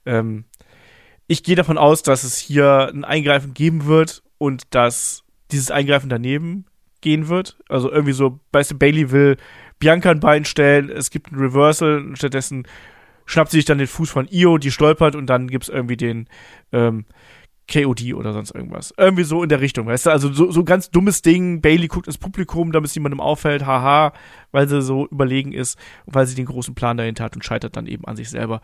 [0.04, 0.44] Ähm,
[1.26, 6.08] ich gehe davon aus, dass es hier ein Eingreifen geben wird und dass dieses Eingreifen
[6.08, 6.66] daneben
[7.00, 7.56] gehen wird.
[7.68, 9.36] Also irgendwie so, weißt du, Bailey will
[9.78, 12.66] Bianca ein Bein stellen, es gibt ein Reversal, und stattdessen
[13.26, 15.96] schnappt sie sich dann den Fuß von Io, die stolpert und dann gibt es irgendwie
[15.96, 16.28] den
[16.72, 17.04] ähm,
[17.68, 18.94] KOD oder sonst irgendwas.
[18.96, 20.10] Irgendwie so in der Richtung, weißt du?
[20.10, 21.60] Also so, so ganz dummes Ding.
[21.60, 24.12] Bailey guckt ins Publikum, damit es jemandem auffällt, haha,
[24.52, 25.76] weil sie so überlegen ist
[26.06, 28.60] weil sie den großen Plan dahinter hat und scheitert dann eben an sich selber.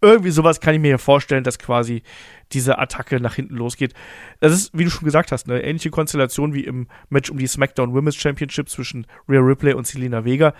[0.00, 2.02] Irgendwie sowas kann ich mir hier vorstellen, dass quasi
[2.52, 3.94] diese Attacke nach hinten losgeht.
[4.40, 7.46] Das ist, wie du schon gesagt hast, eine ähnliche Konstellation wie im Match um die
[7.46, 10.54] SmackDown Women's Championship zwischen Rhea Ripley und Selena Vega.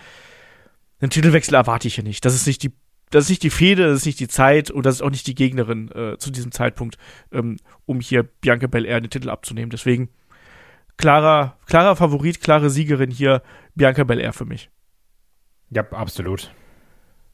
[0.99, 2.23] Einen Titelwechsel erwarte ich hier nicht.
[2.25, 2.71] Das ist nicht die
[3.13, 5.27] das ist nicht die Fehde, das ist nicht die Zeit und das ist auch nicht
[5.27, 6.97] die Gegnerin äh, zu diesem Zeitpunkt,
[7.31, 9.69] ähm, um hier Bianca Belair den Titel abzunehmen.
[9.69, 10.09] Deswegen
[10.97, 13.43] klarer, klarer Favorit, klare Siegerin hier,
[13.75, 14.71] Bianca Belair für mich.
[15.69, 16.51] Ja, absolut.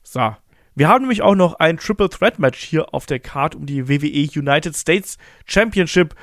[0.03, 0.35] So.
[0.75, 3.87] Wir haben nämlich auch noch ein Triple Threat Match hier auf der Card um die
[3.87, 6.13] WWE United States Championship.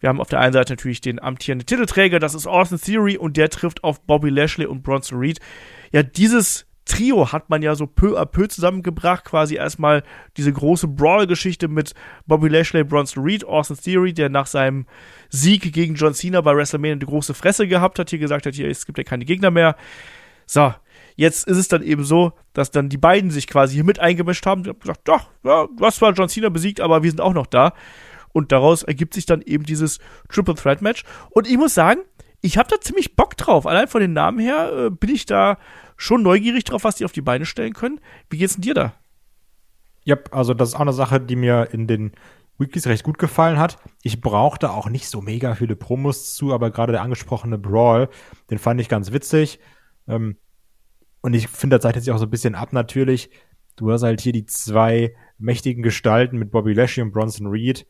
[0.00, 3.36] Wir haben auf der einen Seite natürlich den amtierenden Titelträger, das ist Austin Theory und
[3.36, 5.38] der trifft auf Bobby Lashley und Bronson Reed.
[5.92, 10.04] Ja, dieses Trio hat man ja so peu à peu zusammengebracht, quasi erstmal
[10.36, 11.94] diese große Brawl-Geschichte mit
[12.26, 14.86] Bobby Lashley, Bronson Reed, Austin Theory, der nach seinem
[15.28, 18.68] Sieg gegen John Cena bei WrestleMania eine große Fresse gehabt hat, hier gesagt hat, hier,
[18.68, 19.76] es gibt ja keine Gegner mehr.
[20.46, 20.72] So,
[21.16, 24.46] jetzt ist es dann eben so, dass dann die beiden sich quasi hier mit eingemischt
[24.46, 27.20] haben und haben gesagt, doch, ja, du hast zwar John Cena besiegt, aber wir sind
[27.20, 27.72] auch noch da.
[28.32, 31.04] Und daraus ergibt sich dann eben dieses Triple Threat Match.
[31.30, 32.00] Und ich muss sagen,
[32.42, 33.66] ich habe da ziemlich Bock drauf.
[33.66, 35.58] Allein von den Namen her äh, bin ich da
[35.96, 38.00] schon neugierig drauf, was die auf die Beine stellen können.
[38.30, 38.94] Wie geht's denn dir da?
[40.04, 42.12] Ja, also das ist auch eine Sache, die mir in den
[42.58, 43.78] Weeklies recht gut gefallen hat.
[44.02, 48.08] Ich brauchte auch nicht so mega viele Promos zu, aber gerade der angesprochene Brawl,
[48.50, 49.58] den fand ich ganz witzig.
[50.06, 50.36] Ähm,
[51.20, 53.30] und ich finde, da zeichnet sich auch so ein bisschen ab natürlich.
[53.74, 57.86] Du hast halt hier die zwei mächtigen Gestalten mit Bobby Lashley und Bronson Reed.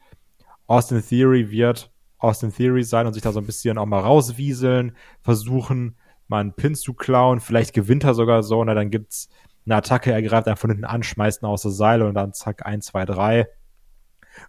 [0.67, 4.97] Austin Theory wird Austin Theory sein und sich da so ein bisschen auch mal rauswieseln,
[5.21, 5.97] versuchen,
[6.29, 7.41] mal einen Pin zu klauen.
[7.41, 9.29] Vielleicht gewinnt er sogar so, und dann gibt's
[9.65, 12.33] eine Attacke, er greift einfach von hinten an, schmeißt ihn aus der Seile und dann
[12.33, 13.49] zack, eins, zwei, drei.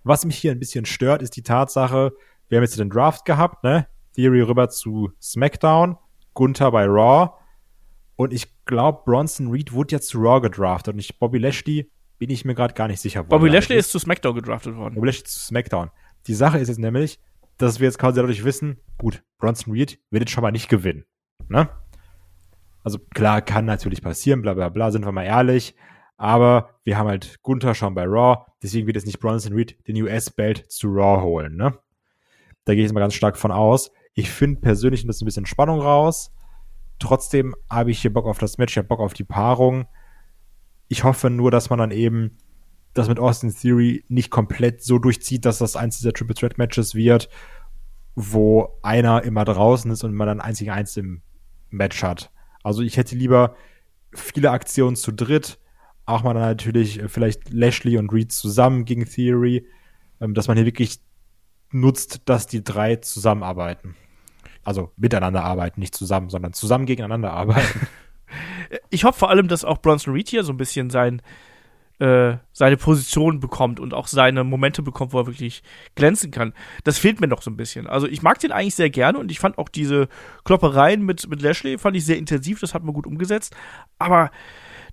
[0.04, 2.14] Was mich hier ein bisschen stört, ist die Tatsache,
[2.50, 3.88] wir haben jetzt den Draft gehabt, ne?
[4.16, 5.98] Theory rüber zu SmackDown,
[6.34, 7.32] Gunther bei Raw.
[8.16, 12.30] Und ich glaube, Bronson Reed wurde jetzt zu Raw gedraftet und ich, Bobby Lashley bin
[12.32, 13.24] ich mir gerade gar nicht sicher.
[13.24, 14.96] Bobby Lashley ist zu SmackDown gedraftet worden.
[14.96, 15.92] Bobby Lashley zu SmackDown.
[16.26, 17.20] Die Sache ist jetzt nämlich,
[17.58, 21.06] dass wir jetzt quasi dadurch wissen, gut, Bronson Reed wird jetzt schon mal nicht gewinnen.
[21.50, 21.70] Ne?
[22.84, 25.76] Also klar, kann natürlich passieren, bla bla bla, sind wir mal ehrlich.
[26.18, 30.02] Aber wir haben halt Gunther schon bei Raw, deswegen wird jetzt nicht Bronson Reed den
[30.02, 31.78] US-Belt zu Raw holen, ne?
[32.66, 33.92] Da gehe ich mal ganz stark von aus.
[34.14, 36.34] Ich finde persönlich ein bisschen Spannung raus.
[37.00, 39.86] Trotzdem habe ich hier Bock auf das Match, ich habe Bock auf die Paarung.
[40.88, 42.38] Ich hoffe nur, dass man dann eben
[42.94, 46.96] das mit Austin Theory nicht komplett so durchzieht, dass das eins dieser Triple Threat Matches
[46.96, 47.30] wird,
[48.16, 51.22] wo einer immer draußen ist und man dann einzig eins im
[51.70, 52.32] Match hat.
[52.64, 53.56] Also ich hätte lieber
[54.14, 55.60] viele Aktionen zu dritt,
[56.06, 59.68] auch mal dann natürlich äh, vielleicht Lashley und Reed zusammen gegen Theory,
[60.22, 61.00] ähm, dass man hier wirklich
[61.72, 63.96] nutzt, dass die drei zusammenarbeiten.
[64.64, 67.88] Also miteinander arbeiten, nicht zusammen, sondern zusammen gegeneinander arbeiten.
[68.90, 71.22] Ich hoffe vor allem, dass auch Bronson Reed hier so ein bisschen sein,
[72.00, 75.64] äh, seine Position bekommt und auch seine Momente bekommt, wo er wirklich
[75.96, 76.54] glänzen kann.
[76.84, 77.88] Das fehlt mir noch so ein bisschen.
[77.88, 80.08] Also ich mag den eigentlich sehr gerne und ich fand auch diese
[80.44, 83.56] Kloppereien mit, mit Lashley fand ich sehr intensiv, das hat man gut umgesetzt.
[83.98, 84.32] Aber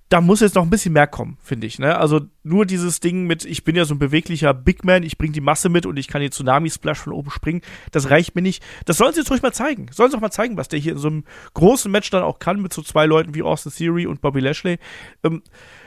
[0.09, 1.79] da muss jetzt noch ein bisschen mehr kommen, finde ich.
[1.79, 1.97] Ne?
[1.97, 5.33] Also nur dieses Ding mit, ich bin ja so ein beweglicher Big Man, ich bringe
[5.33, 8.63] die Masse mit und ich kann den Tsunami-Splash von oben springen, das reicht mir nicht.
[8.85, 9.87] Das sollen sie jetzt ruhig mal zeigen.
[9.91, 11.23] Sollen sie auch mal zeigen, was der hier in so einem
[11.55, 14.77] großen Match dann auch kann, mit so zwei Leuten wie Austin Theory und Bobby Lashley.
[15.23, 15.41] Ähm,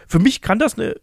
[0.08, 0.96] für mich kann das eine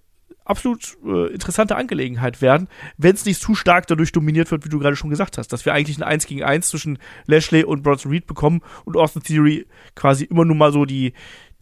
[0.45, 4.79] absolut äh, interessante Angelegenheit werden, wenn es nicht zu stark dadurch dominiert wird, wie du
[4.79, 8.11] gerade schon gesagt hast, dass wir eigentlich ein 1 gegen 1 zwischen Lashley und Bronson
[8.11, 11.13] Reed bekommen und Austin Theory quasi immer nur mal so die,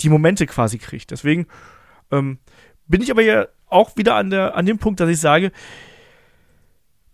[0.01, 1.11] die Momente quasi kriegt.
[1.11, 1.47] Deswegen
[2.11, 2.37] ähm,
[2.87, 5.51] bin ich aber ja auch wieder an, der, an dem Punkt, dass ich sage,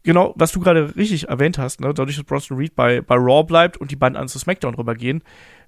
[0.03, 3.43] genau, was du gerade richtig erwähnt hast, ne, dadurch, dass Bronson Reed bei, bei Raw
[3.43, 5.23] bleibt und die beiden an zu SmackDown rübergehen,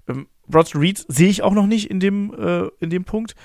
[0.08, 3.36] ähm, Bronson Reed sehe ich auch noch nicht in dem, äh, in dem Punkt.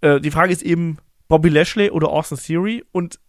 [0.00, 3.20] Äh, die Frage ist eben Bobby Lashley oder Austin Theory und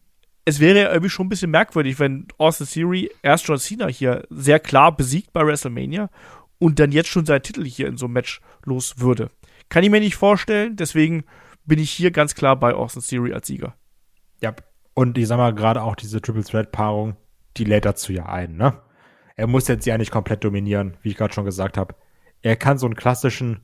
[0.46, 4.26] es wäre ja irgendwie schon ein bisschen merkwürdig, wenn Austin Theory erst John Cena hier
[4.30, 6.10] sehr klar besiegt bei WrestleMania
[6.58, 9.30] und dann jetzt schon seinen Titel hier in so einem Match los würde.
[9.70, 11.24] Kann ich mir nicht vorstellen, deswegen
[11.66, 13.76] bin ich hier ganz klar bei Austin Theory als Sieger.
[14.42, 14.56] Ja,
[14.96, 17.16] und ich sag mal, gerade auch diese Triple Threat Paarung,
[17.58, 18.82] die lädt dazu ja ein, ne?
[19.36, 21.96] Er muss jetzt ja nicht komplett dominieren, wie ich gerade schon gesagt habe.
[22.42, 23.62] Er kann so einen klassischen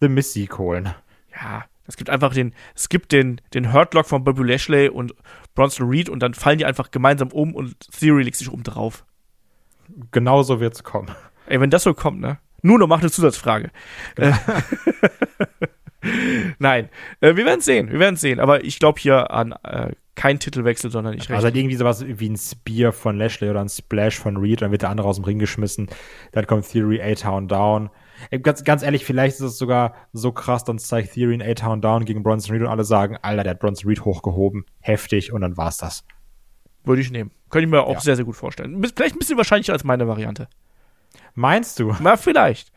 [0.00, 0.94] The Miss Sieg holen.
[1.34, 5.14] Ja, es gibt einfach den, es gibt den, den Hurtlock von Bobby Lashley und
[5.54, 9.04] Bronson Reed und dann fallen die einfach gemeinsam um und Theory legt sich oben drauf.
[10.12, 11.10] Genauso wird's kommen.
[11.46, 12.38] Ey, wenn das so kommt, ne?
[12.60, 13.70] Nur noch macht eine Zusatzfrage.
[14.16, 14.36] Genau.
[16.58, 18.38] Nein, äh, wir werden sehen, wir werden sehen.
[18.38, 21.36] Aber ich glaube hier an äh, keinen Titelwechsel, sondern ich rechne.
[21.36, 24.72] Also halt irgendwie sowas wie ein Spear von Lashley oder ein Splash von Reed, dann
[24.72, 25.88] wird der andere aus dem Ring geschmissen.
[26.32, 27.88] Dann kommt Theory A-Town down.
[28.42, 32.04] Ganz, ganz ehrlich, vielleicht ist es sogar so krass, dann zeigt Theory ein A-Town down
[32.04, 34.66] gegen Bronson Reed und alle sagen, Alter, der hat Bronson Reed hochgehoben.
[34.80, 36.04] Heftig und dann war's das.
[36.82, 37.30] Würde ich nehmen.
[37.48, 38.00] Könnte ich mir auch ja.
[38.00, 38.82] sehr, sehr gut vorstellen.
[38.82, 40.48] Vielleicht ein bisschen wahrscheinlicher als meine Variante.
[41.38, 41.94] Meinst du?
[42.00, 42.72] Na, vielleicht.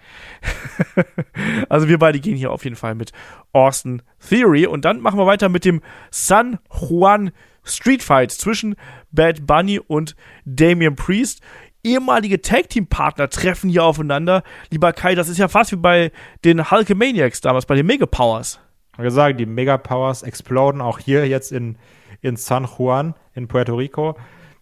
[1.70, 3.12] also wir beide gehen hier auf jeden Fall mit
[3.54, 5.82] Austin Theory und dann machen wir weiter mit dem
[6.12, 7.32] San Juan
[7.64, 8.76] Street Fight zwischen
[9.12, 11.42] Bad Bunny und Damian Priest.
[11.84, 14.44] Ehemalige Tag Team Partner treffen hier aufeinander.
[14.70, 16.12] Lieber Kai, das ist ja fast wie bei
[16.46, 18.60] den Hulkamaniacs damals, bei den Mega Powers.
[18.96, 21.80] Ich gesagt, die Mega Powers exploden auch hier jetzt in,
[22.22, 24.16] in San Juan in Puerto Rico.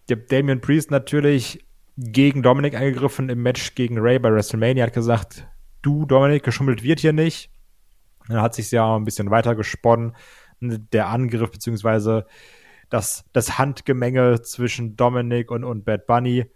[0.08, 1.62] Der Damian Priest natürlich
[2.00, 5.46] gegen Dominik eingegriffen im Match gegen Ray bei WrestleMania, hat gesagt,
[5.82, 7.50] du Dominik, geschummelt wird hier nicht.
[8.28, 10.16] Dann hat sich ja auch ein bisschen weiter gesponnen.
[10.60, 12.26] Der Angriff beziehungsweise
[12.88, 16.46] das, das Handgemenge zwischen Dominic und, und Bad Bunny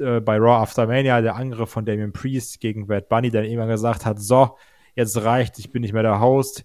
[0.00, 3.66] äh, bei Raw After Mania, der Angriff von Damien Priest gegen Bad Bunny, der immer
[3.66, 4.56] gesagt hat, so,
[4.96, 6.64] jetzt reicht, ich bin nicht mehr der Host,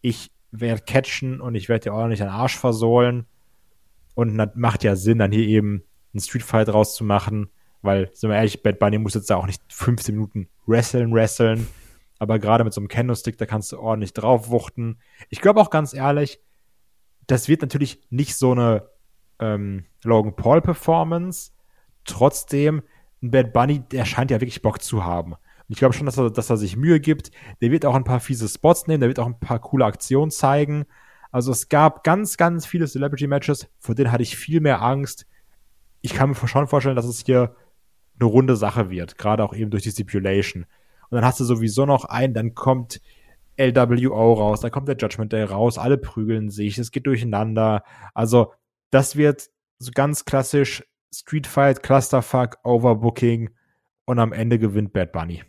[0.00, 3.26] ich werde catchen und ich werde dir ordentlich den Arsch versohlen.
[4.14, 5.82] Und das macht ja Sinn, dann hier eben
[6.14, 7.50] einen Streetfight rauszumachen,
[7.82, 11.66] weil, sind wir ehrlich, Bad Bunny muss jetzt da auch nicht 15 Minuten wresteln, wresteln.
[12.18, 14.98] Aber gerade mit so einem Candlestick, da kannst du ordentlich draufwuchten.
[15.28, 16.40] Ich glaube auch ganz ehrlich,
[17.26, 18.88] das wird natürlich nicht so eine
[19.38, 21.52] ähm, Logan Paul Performance.
[22.04, 22.82] Trotzdem,
[23.22, 25.32] ein Bad Bunny, der scheint ja wirklich Bock zu haben.
[25.32, 27.30] Und ich glaube schon, dass er, dass er sich Mühe gibt.
[27.60, 30.30] Der wird auch ein paar fiese Spots nehmen, der wird auch ein paar coole Aktionen
[30.30, 30.86] zeigen.
[31.32, 35.26] Also es gab ganz, ganz viele Celebrity-Matches, vor denen hatte ich viel mehr Angst.
[36.00, 37.56] Ich kann mir schon vorstellen, dass es hier
[38.18, 40.64] eine runde Sache wird, gerade auch eben durch die Stipulation.
[41.08, 43.00] Und dann hast du sowieso noch einen, dann kommt
[43.58, 47.84] LWO raus, dann kommt der Judgment Day raus, alle prügeln sich, es geht durcheinander.
[48.14, 48.52] Also,
[48.90, 49.48] das wird
[49.78, 53.50] so ganz klassisch Street Fight, Clusterfuck, Overbooking
[54.04, 55.42] und am Ende gewinnt Bad Bunny.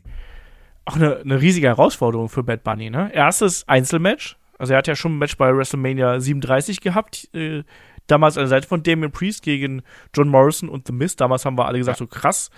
[0.85, 3.11] Auch eine, eine riesige Herausforderung für Bad Bunny, ne?
[3.13, 4.37] Erstes Einzelmatch.
[4.57, 7.63] Also er hat ja schon ein Match bei WrestleMania 37 gehabt, äh,
[8.07, 9.83] damals an der Seite von Damien Priest gegen
[10.15, 11.15] John Morrison und The Miz.
[11.15, 12.49] Damals haben wir alle gesagt, so krass,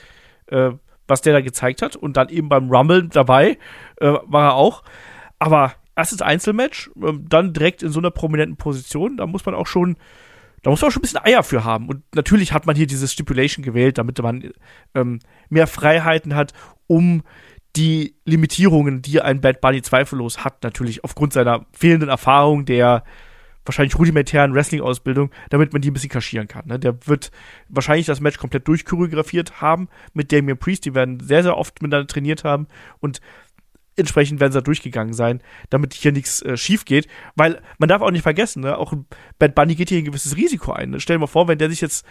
[0.47, 0.71] äh,
[1.07, 1.95] was der da gezeigt hat.
[1.95, 3.57] Und dann eben beim Rumble dabei
[3.97, 4.83] äh, war er auch.
[5.39, 9.67] Aber erstes Einzelmatch, äh, dann direkt in so einer prominenten Position, da muss man auch
[9.67, 9.97] schon
[10.61, 11.87] da muss man auch schon ein bisschen Eier für haben.
[11.87, 14.51] Und natürlich hat man hier diese Stipulation gewählt, damit man
[14.93, 15.19] ähm,
[15.49, 16.53] mehr Freiheiten hat,
[16.87, 17.23] um
[17.75, 23.03] die Limitierungen, die ein Bad Bunny zweifellos hat, natürlich aufgrund seiner fehlenden Erfahrung, der
[23.65, 26.67] wahrscheinlich rudimentären Wrestling-Ausbildung, damit man die ein bisschen kaschieren kann.
[26.67, 26.79] Ne?
[26.79, 27.31] Der wird
[27.67, 30.85] wahrscheinlich das Match komplett durchchoreografiert haben mit Damien Priest.
[30.85, 32.67] Die werden sehr, sehr oft miteinander trainiert haben
[32.99, 33.21] und
[33.95, 37.07] entsprechend werden sie da durchgegangen sein, damit hier nichts äh, schief geht.
[37.35, 38.77] Weil man darf auch nicht vergessen, ne?
[38.77, 38.93] auch
[39.37, 40.91] Bad Bunny geht hier ein gewisses Risiko ein.
[40.91, 40.99] Ne?
[40.99, 42.05] Stell dir mal vor, wenn der sich jetzt,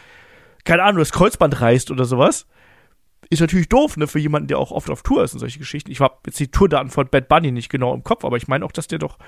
[0.64, 2.46] keine Ahnung, das Kreuzband reißt oder sowas,
[3.30, 5.90] ist natürlich doof, ne, für jemanden, der auch oft auf Tour ist und solche Geschichten.
[5.90, 8.64] Ich habe jetzt die Tourdaten von Bad Bunny nicht genau im Kopf, aber ich meine
[8.64, 9.18] auch, dass der doch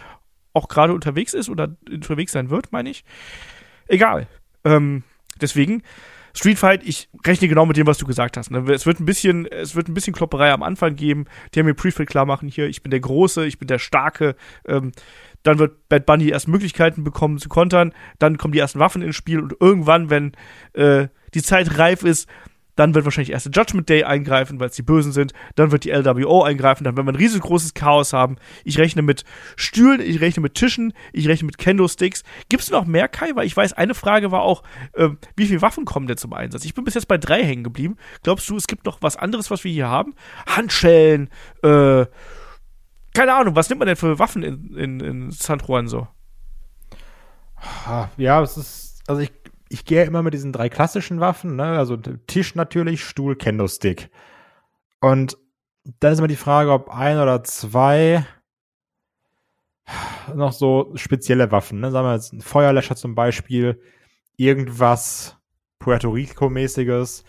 [0.52, 3.04] auch gerade unterwegs ist oder unterwegs sein wird, meine ich.
[3.86, 4.26] Egal.
[4.64, 5.02] Ähm,
[5.40, 5.82] deswegen,
[6.34, 8.50] Street Fight, ich rechne genau mit dem, was du gesagt hast.
[8.50, 8.64] Ne?
[8.72, 11.26] Es wird ein bisschen, es wird ein bisschen Klopperei am Anfang geben.
[11.54, 14.36] Die haben mir Prefit klar machen hier, ich bin der Große, ich bin der Starke.
[14.66, 14.92] Ähm,
[15.42, 17.92] dann wird Bad Bunny erst Möglichkeiten bekommen zu kontern.
[18.18, 20.32] Dann kommen die ersten Waffen ins Spiel und irgendwann, wenn
[20.74, 22.28] äh, die Zeit reif ist,
[22.76, 25.32] dann wird wahrscheinlich erst der Judgment Day eingreifen, weil es die Bösen sind.
[25.54, 26.84] Dann wird die LWO eingreifen.
[26.84, 28.36] Dann werden wir ein riesengroßes Chaos haben.
[28.64, 29.24] Ich rechne mit
[29.56, 32.22] Stühlen, ich rechne mit Tischen, ich rechne mit Kendo-Sticks.
[32.48, 33.34] Gibt es noch mehr, Kai?
[33.34, 34.62] Weil ich weiß, eine Frage war auch,
[34.94, 36.64] äh, wie viele Waffen kommen denn zum Einsatz?
[36.64, 37.96] Ich bin bis jetzt bei drei hängen geblieben.
[38.22, 40.14] Glaubst du, es gibt noch was anderes, was wir hier haben?
[40.46, 41.28] Handschellen,
[41.62, 42.06] äh,
[43.14, 46.06] keine Ahnung, was nimmt man denn für Waffen in, in, in San Juan so?
[48.16, 49.32] Ja, es ist, also ich
[49.70, 51.78] ich gehe immer mit diesen drei klassischen Waffen, ne?
[51.78, 54.10] also Tisch natürlich, Stuhl, Kendo-Stick.
[55.00, 55.38] Und
[56.00, 58.26] dann ist immer die Frage, ob ein oder zwei
[60.34, 61.92] noch so spezielle Waffen, ne?
[61.92, 63.80] sagen wir jetzt ein Feuerlöscher zum Beispiel,
[64.36, 65.36] irgendwas
[65.78, 67.24] Puerto Rico-mäßiges.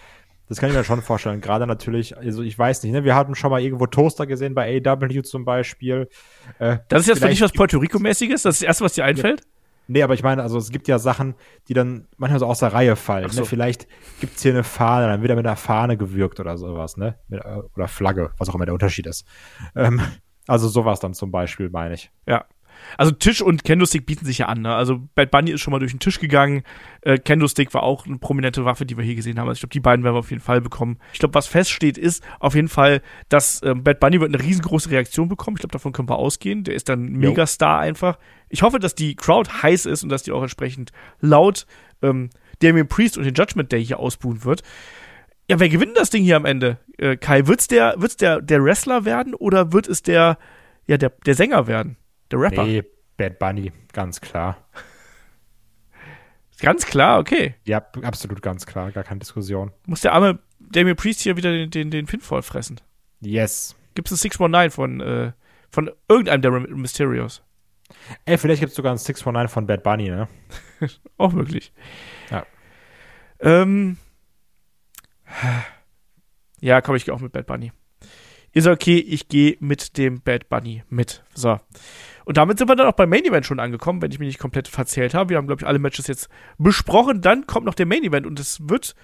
[0.50, 1.42] Das kann ich mir schon vorstellen.
[1.42, 3.04] Gerade natürlich, also ich weiß nicht, ne?
[3.04, 6.10] wir hatten schon mal irgendwo Toaster gesehen bei AW zum Beispiel.
[6.58, 8.42] Äh, das ist jetzt für dich was Puerto Rico-mäßiges?
[8.42, 9.42] Das ist das Erste, was dir einfällt?
[9.42, 9.61] Ja.
[9.88, 11.36] Nee, aber ich meine, also es gibt ja Sachen,
[11.67, 13.25] die dann manchmal so aus der Reihe fallen.
[13.25, 13.34] Ne?
[13.34, 13.41] So.
[13.41, 13.45] Ne?
[13.45, 13.88] Vielleicht
[14.19, 17.17] gibt es hier eine Fahne, dann wird er mit einer Fahne gewürgt oder sowas, ne?
[17.27, 19.25] Mit, äh, oder Flagge, was auch immer der Unterschied ist.
[19.75, 20.01] Ähm,
[20.47, 22.11] also sowas dann zum Beispiel, meine ich.
[22.25, 22.45] Ja,
[22.97, 24.61] also Tisch und Kendo-Stick bieten sich ja an.
[24.61, 24.73] Ne?
[24.73, 26.63] Also Bad Bunny ist schon mal durch den Tisch gegangen.
[27.01, 29.47] Äh, Kendo-Stick war auch eine prominente Waffe, die wir hier gesehen haben.
[29.47, 30.97] Also ich glaube, die beiden werden wir auf jeden Fall bekommen.
[31.13, 34.89] Ich glaube, was feststeht, ist auf jeden Fall, dass äh, Bad Bunny wird eine riesengroße
[34.91, 35.57] Reaktion bekommen.
[35.57, 36.63] Ich glaube, davon können wir ausgehen.
[36.63, 38.17] Der ist dann ein Megastar einfach.
[38.49, 41.65] Ich hoffe, dass die Crowd heiß ist und dass die auch entsprechend laut
[42.01, 42.29] ähm,
[42.59, 44.63] Damien Priest und den Judgment Day hier ausbuhen wird.
[45.49, 46.77] Ja, wer gewinnt das Ding hier am Ende?
[46.97, 50.38] Äh, Kai, wird's der, wird's der, der Wrestler werden oder wird es der,
[50.88, 51.97] ja, der, der Sänger werden?
[52.32, 52.63] Der Rapper.
[52.63, 52.84] Nee,
[53.17, 54.57] Bad Bunny, ganz klar.
[56.59, 57.55] Ganz klar, okay.
[57.65, 59.71] Ja, absolut ganz klar, gar keine Diskussion.
[59.88, 62.79] Muss der arme Damien Priest hier wieder den, den, den Pinfall fressen?
[63.19, 63.75] Yes.
[63.95, 65.32] Gibt es ein 619 von, äh,
[65.71, 67.41] von irgendeinem der Mysterios?
[68.25, 70.27] Ey, vielleicht gibt es sogar ein 619 von Bad Bunny, ne?
[71.17, 71.73] Auch möglich.
[72.29, 72.45] Ja.
[73.39, 73.97] Ähm,
[76.61, 77.71] ja, komm, ich gehe auch mit Bad Bunny.
[78.53, 81.23] Ist okay, ich gehe mit dem Bad Bunny mit.
[81.34, 81.59] So.
[82.26, 84.39] Und damit sind wir dann auch beim Main Event schon angekommen, wenn ich mich nicht
[84.39, 85.32] komplett verzählt habe.
[85.32, 87.22] Wir haben, glaube ich, alle Matches jetzt besprochen.
[87.22, 88.95] Dann kommt noch der Main Event und es wird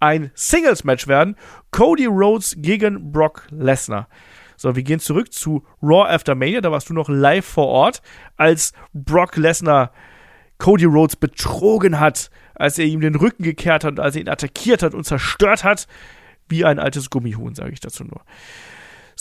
[0.00, 1.36] ein Singles-Match werden.
[1.70, 4.08] Cody Rhodes gegen Brock Lesnar.
[4.56, 8.02] So, wir gehen zurück zu Raw After Mania, da warst du noch live vor Ort,
[8.36, 9.90] als Brock Lesnar
[10.58, 14.82] Cody Rhodes betrogen hat, als er ihm den Rücken gekehrt hat, als er ihn attackiert
[14.82, 15.86] hat und zerstört hat,
[16.48, 18.20] wie ein altes Gummihuhn, sage ich dazu nur.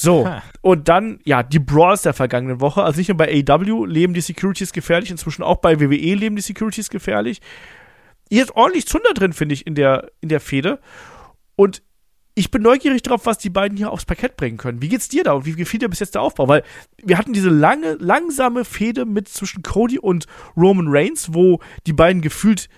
[0.01, 0.41] So, ha.
[0.61, 2.83] und dann, ja, die Brawls der vergangenen Woche.
[2.83, 6.41] Also nicht nur bei AEW leben die Securities gefährlich, inzwischen auch bei WWE leben die
[6.41, 7.41] Securities gefährlich.
[8.29, 10.79] Hier ist ordentlich Zunder drin, finde ich, in der, in der Fehde.
[11.57, 11.81] Und
[12.33, 14.81] ich bin neugierig darauf, was die beiden hier aufs Parkett bringen können.
[14.81, 16.47] Wie geht's dir da und wie gefiel dir bis jetzt der Aufbau?
[16.47, 16.63] Weil
[17.03, 22.21] wir hatten diese lange, langsame Fehde mit zwischen Cody und Roman Reigns, wo die beiden
[22.21, 22.69] gefühlt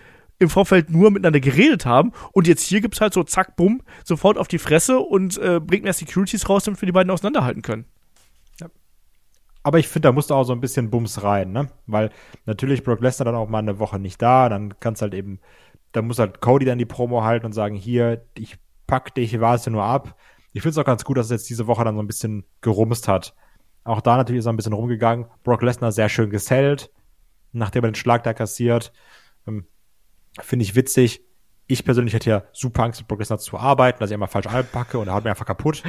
[0.41, 2.11] im Vorfeld nur miteinander geredet haben.
[2.31, 5.59] Und jetzt hier gibt es halt so zack, bumm, sofort auf die Fresse und äh,
[5.59, 7.85] bringt mehr Securities raus, damit wir die beiden auseinanderhalten können.
[8.59, 8.67] Ja.
[9.61, 11.69] Aber ich finde, da musst du auch so ein bisschen Bums rein, ne?
[11.85, 12.09] Weil
[12.45, 15.39] natürlich Brock Lesnar dann auch mal eine Woche nicht da, dann kannst halt eben,
[15.91, 19.69] da muss halt Cody dann die Promo halten und sagen, hier, ich pack dich, warte
[19.69, 20.17] nur ab.
[20.53, 22.45] Ich finde es auch ganz gut, dass es jetzt diese Woche dann so ein bisschen
[22.61, 23.35] gerumst hat.
[23.83, 25.27] Auch da natürlich ist er ein bisschen rumgegangen.
[25.43, 26.91] Brock Lesnar sehr schön gesellt,
[27.51, 28.91] nachdem er den Schlag da kassiert.
[29.47, 29.65] Ähm,
[30.39, 31.21] Finde ich witzig.
[31.67, 34.47] Ich persönlich hätte ja super Angst, mit Brock Lesnar zu arbeiten, dass ich immer falsch
[34.47, 35.83] anpacke und er haut mir einfach kaputt.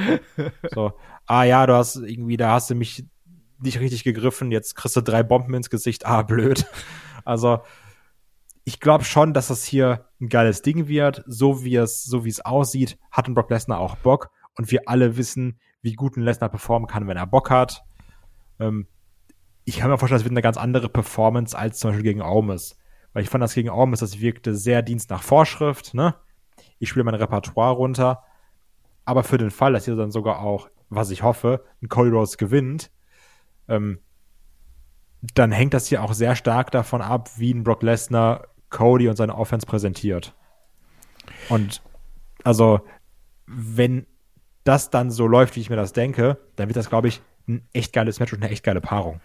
[0.73, 0.93] so,
[1.25, 3.05] ah ja, du hast irgendwie, da hast du mich
[3.59, 6.65] nicht richtig gegriffen, jetzt kriegst du drei Bomben ins Gesicht, ah, blöd.
[7.25, 7.61] Also,
[8.65, 11.23] ich glaube schon, dass das hier ein geiles Ding wird.
[11.25, 14.29] So wie es, so wie es aussieht, hat ein Brock Lesnar auch Bock.
[14.55, 17.83] Und wir alle wissen, wie gut ein Lesnar performen kann, wenn er Bock hat.
[18.59, 18.87] Ähm,
[19.65, 22.77] ich kann mir vorstellen, das wird eine ganz andere Performance als zum Beispiel gegen Aumes.
[23.13, 26.15] Weil ich fand das gegen Ormus, das wirkte sehr Dienst nach Vorschrift, ne?
[26.79, 28.23] Ich spiele mein Repertoire runter.
[29.05, 32.37] Aber für den Fall, dass ihr dann sogar auch, was ich hoffe, ein Cody Rose
[32.37, 32.91] gewinnt,
[33.67, 33.99] ähm,
[35.33, 39.15] dann hängt das hier auch sehr stark davon ab, wie ein Brock Lesnar Cody und
[39.15, 40.33] seine Offense präsentiert.
[41.49, 41.81] Und
[42.43, 42.81] also,
[43.45, 44.05] wenn
[44.63, 47.67] das dann so läuft, wie ich mir das denke, dann wird das, glaube ich, ein
[47.73, 49.21] echt geiles Match und eine echt geile Paarung.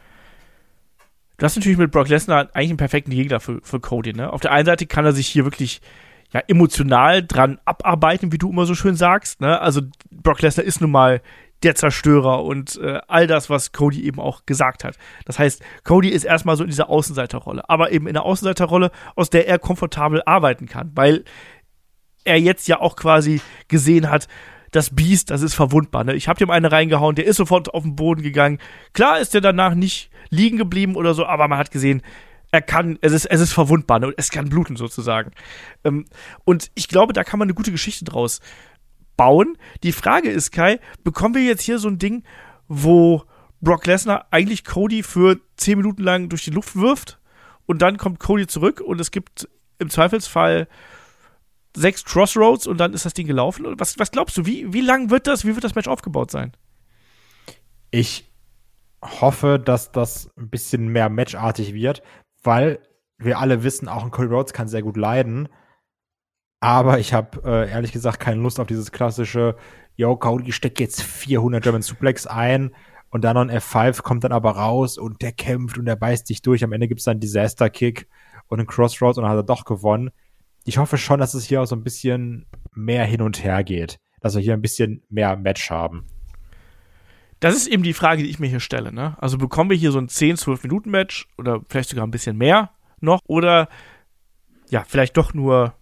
[1.38, 4.12] Du hast natürlich mit Brock Lesnar eigentlich einen perfekten Gegner für, für Cody.
[4.12, 4.32] Ne?
[4.32, 5.80] Auf der einen Seite kann er sich hier wirklich
[6.32, 9.40] ja, emotional dran abarbeiten, wie du immer so schön sagst.
[9.40, 9.60] Ne?
[9.60, 11.22] Also Brock Lesnar ist nun mal
[11.62, 14.96] der Zerstörer und äh, all das, was Cody eben auch gesagt hat.
[15.26, 19.30] Das heißt, Cody ist erstmal so in dieser Außenseiterrolle, aber eben in der Außenseiterrolle, aus
[19.30, 21.24] der er komfortabel arbeiten kann, weil
[22.24, 24.28] er jetzt ja auch quasi gesehen hat,
[24.70, 26.04] das Biest, das ist verwundbar.
[26.04, 26.14] Ne?
[26.14, 28.58] Ich habe dem eine reingehauen, der ist sofort auf den Boden gegangen.
[28.92, 32.02] Klar ist der danach nicht liegen geblieben oder so, aber man hat gesehen,
[32.50, 34.12] er kann, es ist, es ist verwundbar, ne?
[34.16, 35.32] es kann bluten sozusagen.
[35.84, 36.06] Ähm,
[36.44, 38.40] und ich glaube, da kann man eine gute Geschichte draus
[39.16, 39.58] bauen.
[39.82, 42.24] Die Frage ist, Kai, bekommen wir jetzt hier so ein Ding,
[42.68, 43.24] wo
[43.60, 47.18] Brock Lesnar eigentlich Cody für zehn Minuten lang durch die Luft wirft
[47.66, 49.48] und dann kommt Cody zurück und es gibt
[49.78, 50.68] im Zweifelsfall
[51.76, 53.66] sechs Crossroads und dann ist das Ding gelaufen.
[53.78, 56.52] Was, was glaubst du, wie, wie lang wird das, wie wird das Match aufgebaut sein?
[57.90, 58.32] Ich
[59.02, 62.02] hoffe, dass das ein bisschen mehr matchartig wird,
[62.42, 62.80] weil
[63.18, 65.48] wir alle wissen, auch ein Cody Rhodes kann sehr gut leiden.
[66.60, 69.56] Aber ich habe äh, ehrlich gesagt keine Lust auf dieses klassische,
[69.94, 72.74] yo, Cody steckt jetzt 400 German Suplex ein
[73.10, 76.26] und dann noch ein F5 kommt dann aber raus und der kämpft und der beißt
[76.26, 76.64] sich durch.
[76.64, 78.08] Am Ende gibt es dann einen Disaster Kick
[78.48, 80.10] und einen Crossroads und dann hat er doch gewonnen.
[80.68, 82.44] Ich hoffe schon, dass es hier auch so ein bisschen
[82.74, 86.04] mehr hin und her geht, dass wir hier ein bisschen mehr Match haben.
[87.40, 88.92] Das ist eben die Frage, die ich mir hier stelle.
[88.92, 89.16] Ne?
[89.18, 92.36] Also bekommen wir hier so ein 10, 12 Minuten Match oder vielleicht sogar ein bisschen
[92.36, 93.70] mehr noch oder
[94.68, 95.72] ja, vielleicht doch nur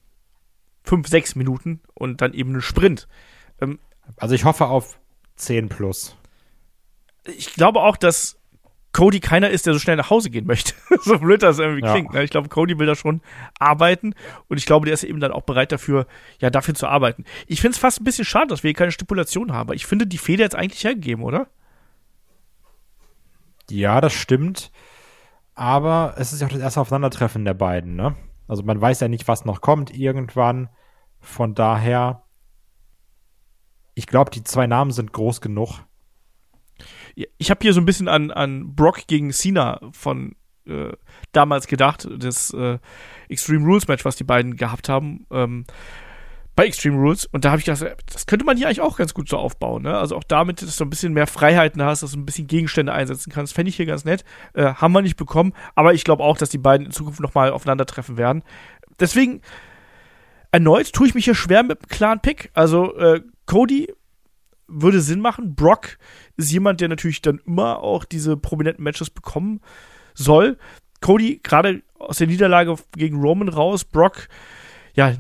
[0.85, 3.09] 5, 6 Minuten und dann eben einen Sprint.
[3.61, 3.81] Ähm,
[4.19, 5.01] also ich hoffe auf
[5.35, 6.17] 10 plus.
[7.25, 8.36] Ich glaube auch, dass
[8.97, 10.73] Cody keiner ist, der so schnell nach Hause gehen möchte.
[11.03, 11.93] so blöd das irgendwie ja.
[11.93, 12.15] klingt.
[12.15, 12.23] Ne?
[12.25, 13.21] Ich glaube, Cody will da schon
[13.59, 14.15] arbeiten
[14.49, 16.07] und ich glaube, der ist eben dann auch bereit dafür,
[16.39, 17.27] ja, dafür zu arbeiten.
[17.47, 19.75] Ich finde es fast ein bisschen schade, dass wir hier keine Stipulation haben.
[19.75, 21.49] Ich finde die Feder jetzt eigentlich hergegeben, oder?
[23.69, 24.73] Ja, das stimmt.
[25.55, 28.17] Aber es ist ja auch das erste Aufeinandertreffen der beiden, ne?
[28.49, 30.71] Also man weiß ja nicht, was noch kommt irgendwann.
[31.21, 32.23] Von daher,
[33.93, 35.81] ich glaube, die zwei Namen sind groß genug
[37.17, 40.37] ich habe hier so ein bisschen an, an Brock gegen Cena von
[40.67, 40.93] äh,
[41.33, 42.79] damals gedacht, das äh,
[43.29, 45.27] Extreme Rules Match, was die beiden gehabt haben.
[45.31, 45.65] Ähm,
[46.57, 47.27] bei Extreme Rules.
[47.27, 49.83] Und da habe ich gedacht, das könnte man hier eigentlich auch ganz gut so aufbauen.
[49.83, 49.97] Ne?
[49.97, 52.93] Also auch damit, dass du ein bisschen mehr Freiheiten hast, dass du ein bisschen Gegenstände
[52.93, 53.53] einsetzen kannst.
[53.53, 54.25] Fände ich hier ganz nett.
[54.55, 55.53] Äh, haben wir nicht bekommen.
[55.75, 58.43] Aber ich glaube auch, dass die beiden in Zukunft nochmal aufeinandertreffen werden.
[58.99, 59.43] Deswegen,
[60.51, 62.51] erneut tue ich mich hier schwer mit einem klaren Pick.
[62.55, 63.93] Also äh, Cody
[64.69, 65.55] würde Sinn machen.
[65.55, 65.99] Brock
[66.37, 69.61] ist jemand, der natürlich dann immer auch diese prominenten Matches bekommen
[70.15, 70.59] soll.
[71.01, 74.29] Cody gerade aus der Niederlage gegen Roman raus, Brock,
[74.95, 75.15] ja,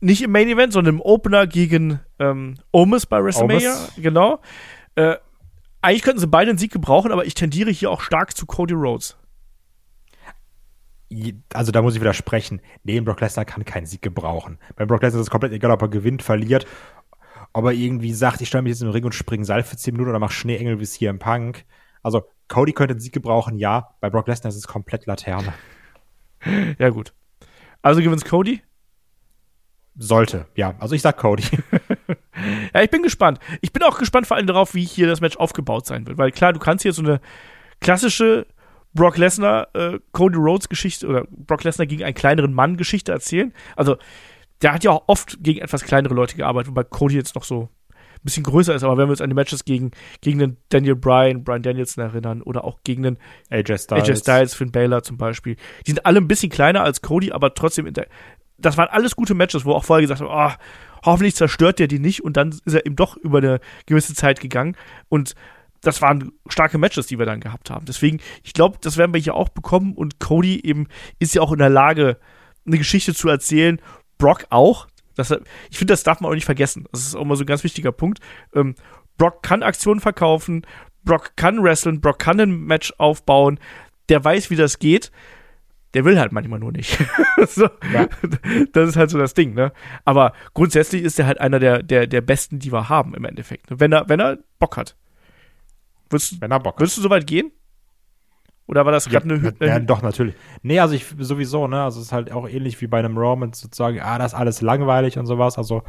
[0.00, 3.92] nicht im Main Event, sondern im Opener gegen ähm, Omis bei WrestleMania, Omis.
[3.96, 4.40] genau.
[4.96, 5.16] Äh,
[5.80, 8.74] eigentlich könnten sie beide einen Sieg gebrauchen, aber ich tendiere hier auch stark zu Cody
[8.74, 9.16] Rhodes.
[11.52, 12.60] Also da muss ich widersprechen.
[12.84, 14.58] Nee, Brock Lesnar kann keinen Sieg gebrauchen.
[14.76, 16.66] Bei Brock Lesnar ist es komplett egal, ob er gewinnt, verliert,
[17.52, 19.92] ob er irgendwie sagt, ich stelle mich jetzt im Ring und springe Seil für 10
[19.94, 21.64] Minuten oder mache Schneeengel es hier im Punk.
[22.02, 23.94] Also Cody könnte einen Sieg gebrauchen, ja.
[24.00, 25.52] Bei Brock Lesnar ist es komplett Laterne.
[26.76, 27.14] Ja, gut.
[27.82, 28.62] Also gewinnt Cody?
[29.94, 30.74] Sollte, ja.
[30.80, 31.44] Also ich sag Cody.
[32.74, 33.38] ja, ich bin gespannt.
[33.60, 36.18] Ich bin auch gespannt vor allem darauf, wie hier das Match aufgebaut sein wird.
[36.18, 37.20] Weil klar, du kannst hier so eine
[37.80, 38.48] klassische
[38.94, 43.52] Brock Lesnar, äh, Cody Rhodes Geschichte oder Brock Lesnar gegen einen kleineren Mann Geschichte erzählen.
[43.76, 43.96] Also,
[44.62, 47.68] der hat ja auch oft gegen etwas kleinere Leute gearbeitet, wobei Cody jetzt noch so
[47.90, 48.84] ein bisschen größer ist.
[48.84, 49.90] Aber wenn wir uns an die Matches gegen,
[50.20, 53.18] gegen den Daniel Bryan, Brian Danielson erinnern oder auch gegen den
[53.50, 55.56] AJ Styles, AJ Styles Finn Baylor zum Beispiel,
[55.86, 57.92] die sind alle ein bisschen kleiner als Cody, aber trotzdem
[58.58, 60.54] das waren alles gute Matches, wo auch vorher gesagt haben, oh,
[61.04, 64.40] hoffentlich zerstört der die nicht und dann ist er eben doch über eine gewisse Zeit
[64.40, 64.76] gegangen
[65.08, 65.34] und
[65.80, 67.86] das waren starke Matches, die wir dann gehabt haben.
[67.86, 70.86] Deswegen, ich glaube, das werden wir hier auch bekommen und Cody eben
[71.18, 72.18] ist ja auch in der Lage,
[72.64, 73.80] eine Geschichte zu erzählen.
[74.22, 74.86] Brock auch.
[75.16, 75.30] Das,
[75.70, 76.86] ich finde, das darf man auch nicht vergessen.
[76.92, 78.20] Das ist auch mal so ein ganz wichtiger Punkt.
[78.54, 78.76] Ähm,
[79.18, 80.66] Brock kann Aktionen verkaufen,
[81.04, 83.58] Brock kann wrestlen, Brock kann ein Match aufbauen,
[84.08, 85.10] der weiß, wie das geht
[85.94, 86.98] der will halt manchmal nur nicht.
[87.48, 88.08] so, ja.
[88.72, 89.72] Das ist halt so das Ding, ne?
[90.04, 93.70] Aber grundsätzlich ist er halt einer der, der, der besten, die wir haben im Endeffekt.
[93.70, 93.78] Ne?
[93.80, 94.96] Wenn er, wenn er Bock hat.
[96.08, 97.52] Würdest, wenn er Bock Würdest du soweit gehen?
[98.66, 100.34] Oder war das gerade ja, eine, Ja, doch, natürlich.
[100.62, 101.82] Nee, also ich sowieso, ne?
[101.82, 104.60] Also es ist halt auch ähnlich wie bei einem Roman sozusagen, ah, das ist alles
[104.60, 105.58] langweilig und sowas.
[105.58, 105.82] Also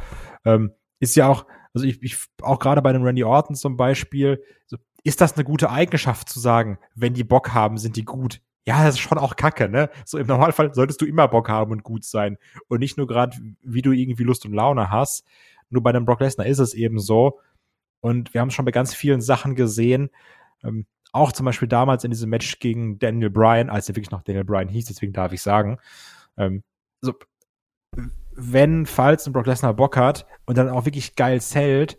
[0.44, 4.42] ähm, ist ja auch, also ich, ich auch gerade bei einem Randy Orton zum Beispiel,
[4.66, 8.40] so, ist das eine gute Eigenschaft zu sagen, wenn die Bock haben, sind die gut?
[8.66, 9.90] ja, das ist schon auch kacke, ne?
[10.06, 13.36] So im Normalfall solltest du immer Bock haben und gut sein und nicht nur gerade,
[13.62, 15.26] wie du irgendwie Lust und Laune hast.
[15.68, 17.40] Nur bei einem Brock Lesnar ist es eben so.
[18.00, 20.10] Und wir haben es schon bei ganz vielen Sachen gesehen.
[20.62, 24.22] Ähm, auch zum Beispiel damals in diesem Match gegen Daniel Bryan, als er wirklich noch
[24.22, 25.78] Daniel Bryan hieß, deswegen darf ich sagen.
[26.36, 26.64] Ähm,
[27.00, 27.14] so,
[28.34, 31.98] wenn, falls ein Brock Lesnar Bock hat und dann auch wirklich geil zählt,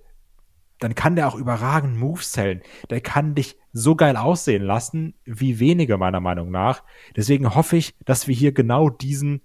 [0.79, 2.61] dann kann der auch überragend Moves zählen.
[2.89, 6.83] Der kann dich so geil aussehen lassen, wie wenige meiner Meinung nach.
[7.15, 9.41] Deswegen hoffe ich, dass wir hier genau diesen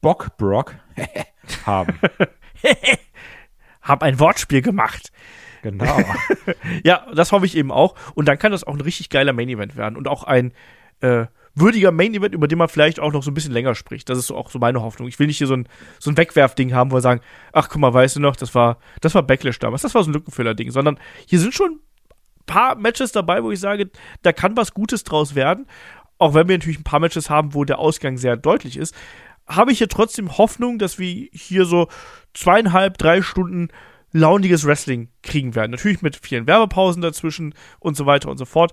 [0.00, 0.76] Bock-Brock
[1.66, 1.98] haben.
[3.82, 5.10] Hab ein Wortspiel gemacht.
[5.70, 5.98] Genau.
[6.84, 7.96] ja, das hoffe ich eben auch.
[8.14, 9.96] Und dann kann das auch ein richtig geiler Main-Event werden.
[9.96, 10.52] Und auch ein
[11.00, 14.08] äh, würdiger Main-Event, über den man vielleicht auch noch so ein bisschen länger spricht.
[14.08, 15.08] Das ist auch so meine Hoffnung.
[15.08, 17.20] Ich will nicht hier so ein, so ein Wegwerfding haben, wo wir sagen,
[17.52, 20.10] ach guck mal, weißt du noch, das war, das war Backlash damals, das war so
[20.10, 23.90] ein Lückenfüller-Ding, sondern hier sind schon ein paar Matches dabei, wo ich sage,
[24.22, 25.66] da kann was Gutes draus werden.
[26.18, 28.94] Auch wenn wir natürlich ein paar Matches haben, wo der Ausgang sehr deutlich ist,
[29.48, 31.88] habe ich hier trotzdem Hoffnung, dass wir hier so
[32.34, 33.68] zweieinhalb, drei Stunden
[34.12, 35.72] launiges Wrestling kriegen werden.
[35.72, 38.72] Natürlich mit vielen Werbepausen dazwischen und so weiter und so fort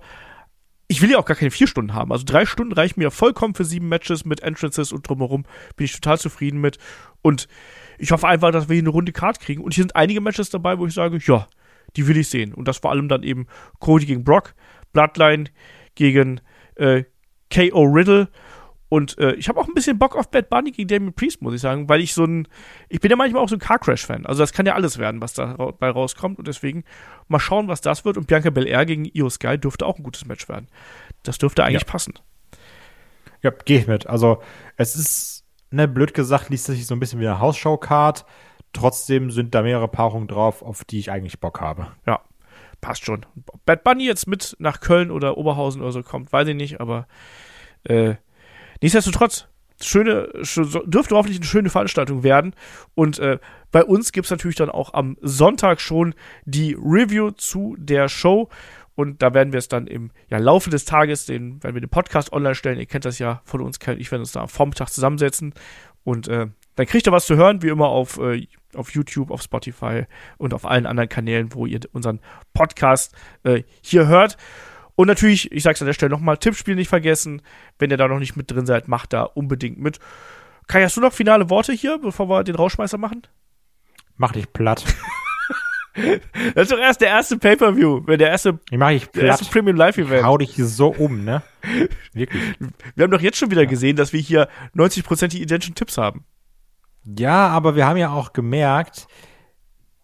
[0.88, 2.12] ich will ja auch gar keine vier Stunden haben.
[2.12, 5.44] Also drei Stunden reichen mir vollkommen für sieben Matches mit Entrances und drumherum.
[5.76, 6.78] Bin ich total zufrieden mit.
[7.22, 7.48] Und
[7.98, 9.62] ich hoffe einfach, dass wir hier eine runde Card kriegen.
[9.62, 11.46] Und hier sind einige Matches dabei, wo ich sage, ja,
[11.96, 12.52] die will ich sehen.
[12.52, 13.46] Und das vor allem dann eben
[13.78, 14.54] Cody gegen Brock,
[14.92, 15.44] Bloodline
[15.94, 16.40] gegen
[16.76, 17.04] äh,
[17.50, 17.84] K.O.
[17.84, 18.28] Riddle
[18.94, 21.52] und äh, ich habe auch ein bisschen Bock auf Bad Bunny gegen Damien Priest, muss
[21.52, 22.46] ich sagen, weil ich so ein,
[22.88, 24.24] ich bin ja manchmal auch so ein Car Crash-Fan.
[24.24, 26.38] Also das kann ja alles werden, was dabei rauskommt.
[26.38, 26.84] Und deswegen
[27.26, 28.16] mal schauen, was das wird.
[28.16, 30.68] Und Bianca Belair gegen Io Sky dürfte auch ein gutes Match werden.
[31.24, 31.90] Das dürfte eigentlich ja.
[31.90, 32.14] passen.
[33.42, 34.06] Ja, gehe ich mit.
[34.06, 34.40] Also
[34.76, 38.24] es ist, ne, blöd gesagt, liest sich so ein bisschen wie eine Hausschau-Card.
[38.72, 41.88] Trotzdem sind da mehrere Paarungen drauf, auf die ich eigentlich Bock habe.
[42.06, 42.20] Ja,
[42.80, 43.26] passt schon.
[43.48, 46.80] Ob Bad Bunny jetzt mit nach Köln oder Oberhausen oder so kommt, weiß ich nicht,
[46.80, 47.08] aber
[47.82, 48.14] äh,
[48.84, 49.48] Nichtsdestotrotz,
[49.80, 50.28] schöne,
[50.84, 52.54] dürfte hoffentlich eine schöne Veranstaltung werden.
[52.94, 53.38] Und äh,
[53.72, 56.14] bei uns gibt es natürlich dann auch am Sonntag schon
[56.44, 58.50] die Review zu der Show.
[58.94, 61.88] Und da werden wir es dann im ja, Laufe des Tages, den, werden wir den
[61.88, 62.78] Podcast online stellen.
[62.78, 65.54] Ihr kennt das ja von uns, ich werde uns da am Vormittag zusammensetzen.
[66.04, 69.40] Und äh, dann kriegt ihr was zu hören, wie immer auf, äh, auf YouTube, auf
[69.40, 70.04] Spotify
[70.36, 72.20] und auf allen anderen Kanälen, wo ihr unseren
[72.52, 73.14] Podcast
[73.44, 74.36] äh, hier hört.
[74.96, 77.42] Und natürlich, ich sag's an der Stelle nochmal, Tippspiel nicht vergessen.
[77.78, 79.98] Wenn ihr da noch nicht mit drin seid, macht da unbedingt mit.
[80.66, 83.22] Kai, hast du noch finale Worte hier, bevor wir den Rauschmeißer machen?
[84.16, 84.84] Mach dich platt.
[86.54, 89.76] das ist doch erst der erste Pay-Per-View, der erste, ich mach ich der erste Premium
[89.76, 90.24] Live-Event.
[90.24, 91.42] Hau dich so um, ne?
[92.12, 92.42] Wirklich.
[92.94, 93.68] Wir haben doch jetzt schon wieder ja.
[93.68, 96.24] gesehen, dass wir hier 90% die identischen Tipps haben.
[97.04, 99.06] Ja, aber wir haben ja auch gemerkt,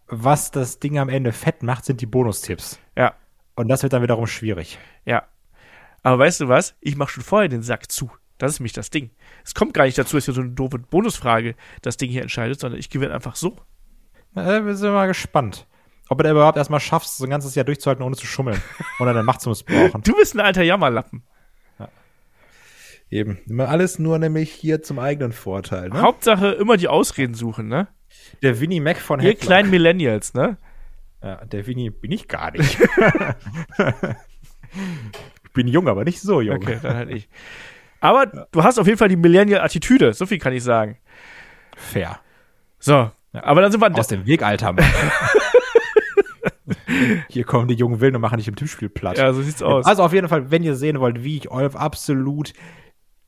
[0.07, 2.78] was das Ding am Ende fett macht, sind die Bonustipps.
[3.61, 3.63] Ja.
[3.63, 4.79] Und das wird dann wiederum schwierig.
[5.05, 5.25] Ja.
[6.03, 6.77] Aber weißt du was?
[6.81, 8.11] Ich mache schon vorher den Sack zu.
[8.39, 9.11] Das ist nämlich das Ding.
[9.45, 12.59] Es kommt gar nicht dazu, dass hier so eine doofe Bonusfrage das Ding hier entscheidet,
[12.59, 13.57] sondern ich gewinne einfach so.
[14.33, 15.67] Na, wir sind mal gespannt.
[16.09, 18.61] ob er da überhaupt erstmal schafft, so ein ganzes Jahr durchzuhalten, ohne zu schummeln.
[19.01, 20.03] Oder dann Macht zu missbrauchen.
[20.03, 21.23] Du bist ein alter Jammerlappen.
[23.11, 23.39] Eben.
[23.47, 25.89] Immer alles nur nämlich hier zum eigenen Vorteil.
[25.89, 26.01] Ne?
[26.01, 27.89] Hauptsache immer die Ausreden suchen, ne?
[28.43, 29.47] Der Winnie Mac von Ihr Headlock.
[29.47, 30.59] kleinen Millennials, ne?
[31.23, 32.79] Ja, der Winnie bin ich gar nicht.
[35.45, 36.57] ich bin jung, aber nicht so jung.
[36.57, 37.29] Okay, dann halt ich.
[38.01, 40.97] Aber du hast auf jeden Fall die Millennial-Attitüde, so viel kann ich sagen.
[41.77, 42.21] Fair.
[42.79, 44.75] So, aber dann sind wir Aus dem Weg, alter.
[47.29, 49.18] Hier kommen die jungen Willen und machen dich im Tippspiel platt.
[49.18, 49.87] Ja, so sieht's aus.
[49.87, 52.53] Also auf jeden Fall, wenn ihr sehen wollt, wie ich Olf absolut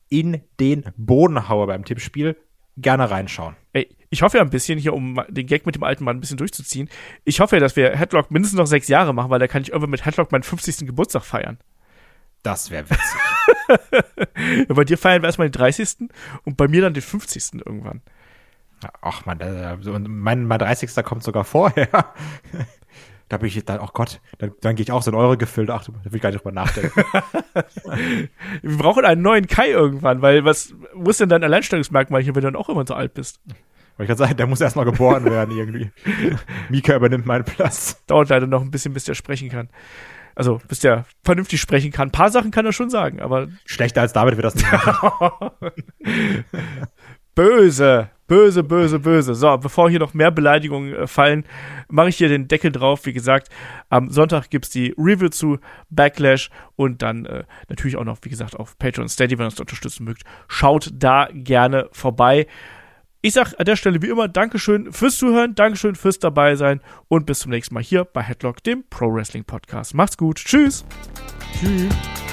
[0.09, 2.35] in den Boden haue beim Tippspiel,
[2.77, 3.55] gerne reinschauen.
[3.73, 6.19] Ey, ich hoffe ja ein bisschen hier, um den Gag mit dem alten Mann ein
[6.19, 6.89] bisschen durchzuziehen.
[7.25, 9.69] Ich hoffe ja, dass wir Headlock mindestens noch sechs Jahre machen, weil da kann ich
[9.69, 10.85] irgendwann mit Headlock meinen 50.
[10.85, 11.57] Geburtstag feiern.
[12.43, 14.67] Das wäre witzig.
[14.67, 16.09] Bei dir feiern wir erstmal den 30.
[16.43, 17.65] und bei mir dann den 50.
[17.65, 18.01] irgendwann.
[19.01, 20.93] Ach man, äh, mein, mein 30.
[21.03, 22.13] kommt sogar vorher.
[23.33, 25.71] Da bin ich dann, oh Gott, dann, dann gehe ich auch so in eure gefüllt.
[25.71, 27.03] Ach, da will ich gar nicht drüber nachdenken.
[28.61, 30.75] Wir brauchen einen neuen Kai irgendwann, weil was,
[31.07, 33.39] ist denn dein Alleinstellungsmerkmal hier, wenn du dann auch immer so alt bist?
[33.47, 33.57] Wollte
[34.03, 35.89] ich gerade sagen, der muss erstmal geboren werden irgendwie.
[36.69, 38.03] Mika übernimmt meinen Platz.
[38.05, 39.69] Dauert leider noch ein bisschen, bis der sprechen kann.
[40.35, 42.09] Also, bis der vernünftig sprechen kann.
[42.09, 45.49] Ein paar Sachen kann er schon sagen, aber Schlechter als David wird das nicht machen.
[47.33, 49.35] Böse, böse, böse, böse.
[49.35, 51.45] So, bevor hier noch mehr Beleidigungen äh, fallen,
[51.87, 53.05] mache ich hier den Deckel drauf.
[53.05, 53.49] Wie gesagt,
[53.89, 55.59] am Sonntag gibt's die Review zu
[55.91, 59.59] Backlash und dann äh, natürlich auch noch, wie gesagt, auf Patreon Steady, wenn ihr uns
[59.59, 60.23] unterstützen mögt.
[60.47, 62.47] Schaut da gerne vorbei.
[63.21, 67.27] Ich sag an der Stelle wie immer Dankeschön fürs Zuhören, Dankeschön fürs dabei sein und
[67.27, 69.93] bis zum nächsten Mal hier bei Headlock, dem Pro Wrestling Podcast.
[69.93, 70.37] Macht's gut.
[70.37, 70.83] Tschüss.
[71.59, 72.32] Tschüss.